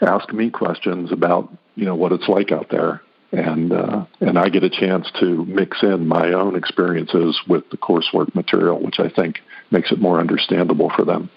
ask 0.00 0.32
me 0.32 0.50
questions 0.50 1.10
about, 1.10 1.52
you 1.74 1.84
know, 1.84 1.94
what 1.94 2.12
it's 2.12 2.28
like 2.28 2.52
out 2.52 2.68
there. 2.70 3.02
And, 3.32 3.72
uh, 3.72 4.04
and 4.20 4.38
I 4.38 4.48
get 4.48 4.62
a 4.62 4.70
chance 4.70 5.10
to 5.18 5.44
mix 5.46 5.82
in 5.82 6.06
my 6.06 6.32
own 6.32 6.54
experiences 6.54 7.40
with 7.48 7.68
the 7.70 7.76
coursework 7.76 8.32
material, 8.34 8.80
which 8.80 9.00
I 9.00 9.08
think 9.08 9.40
makes 9.72 9.90
it 9.90 10.00
more 10.00 10.20
understandable 10.20 10.92
for 10.94 11.04
them. 11.04 11.30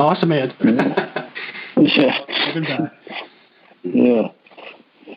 Awesome 0.00 0.32
Ed. 0.32 0.56
yeah. 1.76 2.18
Yeah. 3.84 4.28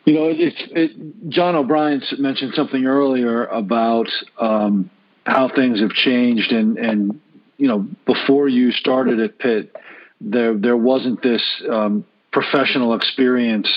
You 0.06 0.14
know, 0.14 0.30
it's 0.30 0.64
it, 0.72 1.30
John 1.30 1.56
O'Brien 1.56 2.02
mentioned 2.20 2.54
something 2.56 2.86
earlier 2.86 3.46
about 3.46 4.08
um, 4.40 4.90
how 5.26 5.50
things 5.54 5.80
have 5.80 5.92
changed, 5.92 6.52
and 6.52 6.78
and 6.78 7.22
you 7.58 7.68
know, 7.68 7.88
before 8.06 8.48
you 8.48 8.72
started 8.72 9.20
at 9.20 9.40
Pitt, 9.40 9.76
there 10.22 10.56
there 10.56 10.78
wasn't 10.78 11.22
this 11.22 11.44
um, 11.70 12.06
professional 12.32 12.94
experience 12.94 13.70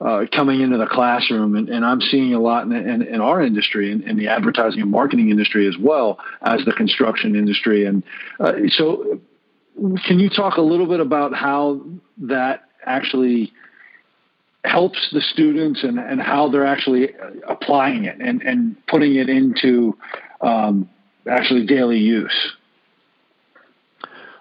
uh, 0.00 0.26
coming 0.34 0.60
into 0.60 0.76
the 0.76 0.86
classroom, 0.86 1.56
and, 1.56 1.68
and, 1.68 1.84
I'm 1.84 2.02
seeing 2.02 2.34
a 2.34 2.38
lot 2.38 2.64
in, 2.64 2.72
in, 2.72 3.02
in 3.02 3.20
our 3.22 3.40
industry, 3.40 3.90
in, 3.90 4.02
in, 4.02 4.18
the 4.18 4.28
advertising 4.28 4.82
and 4.82 4.90
marketing 4.90 5.30
industry 5.30 5.66
as 5.66 5.74
well 5.80 6.18
as 6.42 6.62
the 6.66 6.72
construction 6.72 7.34
industry. 7.34 7.86
And 7.86 8.02
uh, 8.38 8.52
so, 8.68 9.20
can 10.06 10.18
you 10.18 10.28
talk 10.28 10.58
a 10.58 10.60
little 10.60 10.86
bit 10.86 11.00
about 11.00 11.34
how 11.34 11.80
that 12.18 12.64
actually 12.84 13.52
helps 14.66 15.08
the 15.12 15.20
students 15.20 15.82
and, 15.82 15.98
and 15.98 16.20
how 16.20 16.48
they're 16.48 16.66
actually 16.66 17.10
applying 17.48 18.04
it 18.04 18.20
and, 18.20 18.42
and 18.42 18.76
putting 18.86 19.16
it 19.16 19.28
into 19.28 19.96
um, 20.40 20.88
actually 21.28 21.66
daily 21.66 21.98
use. 21.98 22.52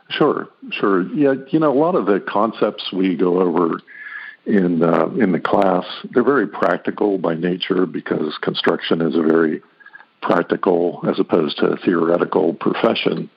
Sure, 0.09 0.47
sure. 0.71 1.03
Yeah, 1.13 1.33
you 1.49 1.59
know, 1.59 1.71
a 1.71 1.79
lot 1.79 1.95
of 1.95 2.05
the 2.05 2.19
concepts 2.19 2.91
we 2.93 3.15
go 3.15 3.41
over 3.41 3.79
in 4.45 4.83
uh, 4.83 5.07
in 5.19 5.31
the 5.31 5.39
class, 5.39 5.85
they're 6.11 6.23
very 6.23 6.47
practical 6.47 7.17
by 7.17 7.33
nature 7.33 7.85
because 7.85 8.37
construction 8.41 9.01
is 9.01 9.15
a 9.15 9.21
very 9.21 9.61
practical 10.21 11.01
as 11.07 11.19
opposed 11.19 11.57
to 11.57 11.77
theoretical 11.83 12.53
profession. 12.53 13.29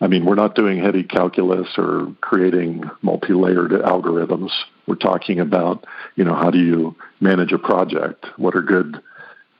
I 0.00 0.06
mean, 0.06 0.24
we're 0.24 0.36
not 0.36 0.54
doing 0.54 0.78
heady 0.82 1.02
calculus 1.02 1.68
or 1.76 2.14
creating 2.20 2.88
multi-layered 3.02 3.72
algorithms. 3.72 4.50
We're 4.86 4.94
talking 4.94 5.40
about, 5.40 5.84
you 6.16 6.24
know, 6.24 6.34
how 6.34 6.50
do 6.50 6.58
you 6.58 6.96
manage 7.20 7.52
a 7.52 7.58
project? 7.58 8.26
What 8.36 8.54
are 8.54 8.62
good 8.62 9.00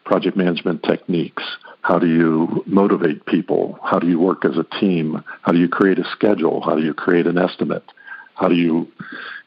project 0.04 0.36
management 0.36 0.82
techniques? 0.82 1.42
How 1.82 1.98
do 1.98 2.06
you 2.06 2.62
motivate 2.66 3.24
people? 3.26 3.78
How 3.82 3.98
do 3.98 4.06
you 4.06 4.18
work 4.18 4.44
as 4.44 4.56
a 4.56 4.64
team? 4.78 5.24
How 5.42 5.52
do 5.52 5.58
you 5.58 5.68
create 5.68 5.98
a 5.98 6.04
schedule? 6.12 6.60
How 6.60 6.76
do 6.76 6.82
you 6.82 6.94
create 6.94 7.26
an 7.26 7.38
estimate? 7.38 7.84
How 8.40 8.48
do 8.48 8.54
you, 8.54 8.88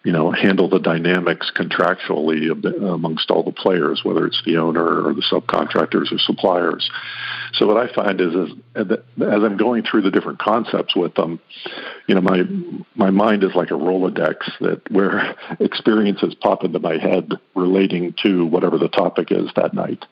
you 0.03 0.11
know, 0.11 0.31
handle 0.31 0.69
the 0.69 0.79
dynamics 0.79 1.51
contractually 1.55 2.51
amongst 2.93 3.31
all 3.31 3.41
the 3.43 3.51
players, 3.51 4.01
whether 4.03 4.27
it's 4.27 4.41
the 4.45 4.57
owner 4.57 5.07
or 5.07 5.13
the 5.15 5.23
subcontractors 5.31 6.11
or 6.11 6.19
suppliers? 6.19 6.91
So 7.53 7.65
what 7.65 7.77
I 7.77 7.91
find 7.91 8.21
is, 8.21 8.35
is 8.35 8.51
as 8.75 9.43
I'm 9.43 9.57
going 9.57 9.83
through 9.83 10.03
the 10.03 10.11
different 10.11 10.37
concepts 10.37 10.95
with 10.95 11.15
them, 11.15 11.39
you 12.07 12.13
know, 12.13 12.21
my 12.21 12.43
my 12.95 13.09
mind 13.09 13.43
is 13.43 13.55
like 13.55 13.71
a 13.71 13.75
Rolodex 13.75 14.35
that 14.61 14.81
where 14.91 15.35
experiences 15.59 16.35
pop 16.35 16.63
into 16.63 16.79
my 16.79 16.97
head 16.99 17.31
relating 17.55 18.13
to 18.21 18.45
whatever 18.45 18.77
the 18.77 18.89
topic 18.89 19.31
is 19.31 19.49
that 19.55 19.73
night. 19.73 20.05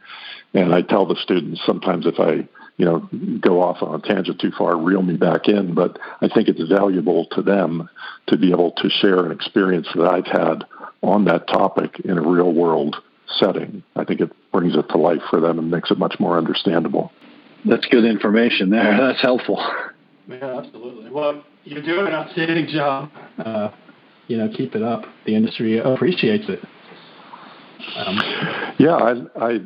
And 0.54 0.74
I 0.74 0.82
tell 0.82 1.06
the 1.06 1.16
students 1.16 1.62
sometimes 1.66 2.06
if 2.08 2.20
I, 2.20 2.48
you 2.82 2.88
know, 2.88 3.08
go 3.40 3.62
off 3.62 3.84
on 3.84 3.94
a 3.94 4.02
tangent 4.02 4.42
too 4.42 4.50
far, 4.58 4.76
reel 4.76 5.04
me 5.04 5.16
back 5.16 5.48
in. 5.48 5.76
But 5.76 6.00
I 6.20 6.28
think 6.28 6.48
it's 6.48 6.68
valuable 6.68 7.28
to 7.34 7.44
them 7.44 7.88
to 8.26 8.38
be 8.38 8.50
able 8.50 8.72
to 8.72 8.90
share 8.90 9.24
an 9.24 9.32
experience 9.32 9.88
that 9.94 10.08
I've 10.08 10.26
had 10.26 10.64
on 11.04 11.26
that 11.26 11.46
topic 11.48 12.00
in 12.00 12.18
a 12.18 12.28
real 12.28 12.52
world 12.52 12.96
setting. 13.38 13.84
I 13.96 14.04
think 14.04 14.20
it 14.20 14.32
brings 14.52 14.76
it 14.76 14.90
to 14.90 14.98
life 14.98 15.22
for 15.30 15.40
them 15.40 15.60
and 15.60 15.70
makes 15.70 15.92
it 15.92 16.00
much 16.00 16.16
more 16.20 16.40
understandable. 16.40 17.12
That's 17.66 17.86
good 17.86 18.04
information 18.04 18.72
there. 18.72 18.98
That's 18.98 19.22
helpful. 19.22 19.64
Yeah, 20.28 20.58
absolutely. 20.58 21.12
Well, 21.12 21.44
you're 21.64 21.84
doing 21.84 22.08
an 22.08 22.14
outstanding 22.14 22.68
job. 22.68 23.12
Uh, 23.38 23.70
you 24.28 24.38
know, 24.38 24.50
keep 24.58 24.74
it 24.74 24.82
up. 24.82 25.04
The 25.28 25.36
industry 25.36 25.78
appreciates 25.78 26.46
it. 26.50 26.60
Um, 27.96 28.18
yeah, 28.80 28.96
I, 28.96 29.50
I 29.50 29.60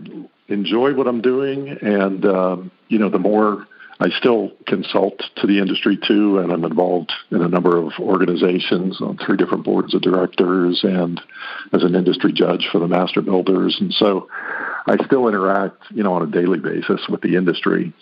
enjoy 0.49 0.93
what 0.93 1.07
I'm 1.07 1.21
doing, 1.21 1.69
and 1.81 2.25
um, 2.25 2.71
you 2.87 2.99
know, 2.99 3.09
the 3.09 3.19
more 3.19 3.67
I 3.99 4.09
still 4.09 4.51
consult 4.67 5.23
to 5.37 5.47
the 5.47 5.59
industry 5.59 5.97
too, 5.97 6.39
and 6.39 6.51
I'm 6.51 6.65
involved 6.65 7.13
in 7.31 7.41
a 7.41 7.47
number 7.47 7.77
of 7.77 7.93
organizations 7.99 8.99
on 8.99 9.17
three 9.17 9.37
different 9.37 9.63
boards 9.63 9.93
of 9.93 10.01
directors, 10.01 10.81
and 10.83 11.21
as 11.71 11.83
an 11.83 11.95
industry 11.95 12.33
judge 12.33 12.67
for 12.71 12.79
the 12.79 12.89
master 12.89 13.21
builders, 13.21 13.77
and 13.79 13.93
so 13.93 14.27
I 14.87 14.97
still 15.05 15.29
interact, 15.29 15.81
you 15.91 16.03
know, 16.03 16.13
on 16.13 16.23
a 16.23 16.31
daily 16.31 16.59
basis 16.59 17.07
with 17.09 17.21
the 17.21 17.37
industry. 17.37 17.93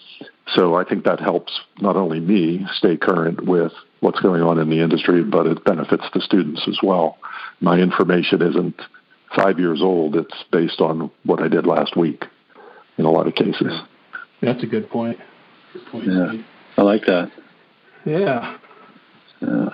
So 0.56 0.76
I 0.76 0.84
think 0.84 1.06
that 1.06 1.20
helps 1.20 1.62
not 1.80 1.96
only 1.96 2.20
me 2.20 2.66
stay 2.76 2.98
current 2.98 3.46
with 3.46 3.72
what's 4.00 4.20
going 4.20 4.42
on 4.42 4.58
in 4.60 4.70
the 4.70 4.82
industry, 4.82 5.24
but 5.24 5.46
it 5.46 5.64
benefits 5.64 6.06
the 6.14 6.22
students 6.22 6.68
as 6.68 6.80
well. 6.82 7.18
My 7.62 7.78
information 7.78 8.42
isn't 8.42 8.82
five 9.36 9.60
years 9.60 9.82
old; 9.82 10.16
it's 10.16 10.44
based 10.52 10.82
on 10.82 11.12
what 11.24 11.40
I 11.40 11.50
did 11.50 11.68
last 11.68 11.96
week 11.96 12.26
in 12.98 13.06
a 13.06 13.12
lot 13.12 13.28
of 13.28 13.36
cases. 13.36 13.74
That's 14.46 14.64
a 14.64 14.68
good 14.68 14.90
point. 14.90 15.18
Good 15.74 15.86
point. 15.92 16.08
Yeah, 16.08 16.34
I 16.78 16.82
like 16.82 17.06
that. 17.06 17.32
Yeah. 18.06 18.58
Yeah. 19.42 19.70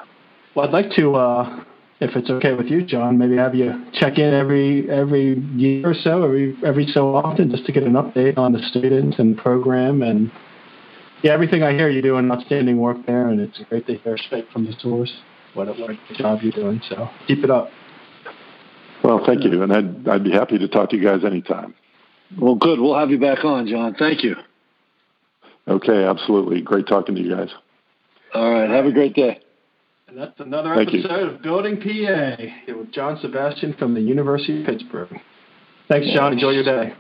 Well, 0.55 0.67
I'd 0.67 0.73
like 0.73 0.91
to, 0.95 1.15
uh, 1.15 1.63
if 1.99 2.15
it's 2.15 2.29
okay 2.29 2.53
with 2.53 2.67
you, 2.67 2.84
John, 2.84 3.17
maybe 3.17 3.38
have 3.38 3.55
you 3.55 3.86
check 3.93 4.17
in 4.17 4.34
every 4.34 4.89
every 4.89 5.39
year 5.55 5.89
or 5.89 5.93
so, 5.93 6.23
every 6.23 6.55
every 6.65 6.88
so 6.88 7.15
often, 7.15 7.51
just 7.51 7.65
to 7.65 7.71
get 7.71 7.84
an 7.84 7.93
update 7.93 8.38
on 8.38 8.53
the 8.53 8.62
students 8.69 9.19
and 9.19 9.38
program. 9.38 10.01
And 10.01 10.32
yeah, 11.23 11.34
everything 11.34 11.63
I 11.63 11.73
hear 11.73 11.89
you 11.89 12.01
doing 12.01 12.32
outstanding 12.32 12.77
work 12.77 13.05
there, 13.05 13.27
and 13.27 13.39
it's 13.39 13.60
great 13.69 13.86
to 13.88 13.97
hear 13.97 14.17
straight 14.17 14.49
from 14.51 14.65
the 14.65 14.73
source 14.79 15.12
what 15.53 15.67
a, 15.67 15.73
what 15.73 15.89
a 15.91 16.13
job 16.15 16.39
you're 16.41 16.51
doing. 16.51 16.82
So 16.89 17.10
keep 17.27 17.43
it 17.43 17.51
up. 17.51 17.69
Well, 19.03 19.23
thank 19.25 19.43
you, 19.43 19.63
and 19.63 19.73
I'd 19.73 20.08
I'd 20.08 20.23
be 20.23 20.32
happy 20.32 20.58
to 20.58 20.67
talk 20.67 20.89
to 20.91 20.97
you 20.97 21.03
guys 21.03 21.23
anytime. 21.23 21.73
Well, 22.39 22.55
good. 22.55 22.79
We'll 22.79 22.97
have 22.97 23.10
you 23.10 23.19
back 23.19 23.43
on, 23.43 23.67
John. 23.67 23.95
Thank 23.97 24.23
you. 24.23 24.36
Okay, 25.69 26.03
absolutely. 26.03 26.62
Great 26.62 26.88
talking 26.88 27.15
to 27.15 27.21
you 27.21 27.36
guys. 27.36 27.49
All 28.34 28.51
right. 28.51 28.69
Have 28.69 28.86
a 28.86 28.91
great 28.91 29.13
day. 29.13 29.39
And 30.08 30.17
that's 30.17 30.39
another 30.39 30.73
Thank 30.73 30.89
episode 30.89 31.19
you. 31.19 31.36
of 31.36 31.41
Building 31.41 31.77
PA 31.77 32.73
with 32.75 32.91
John 32.91 33.19
Sebastian 33.21 33.75
from 33.77 33.93
the 33.93 34.01
University 34.01 34.62
of 34.62 34.65
Pittsburgh. 34.65 35.10
Thanks, 35.88 36.08
John. 36.13 36.34
Enjoy 36.34 36.49
your 36.49 36.63
day. 36.63 36.93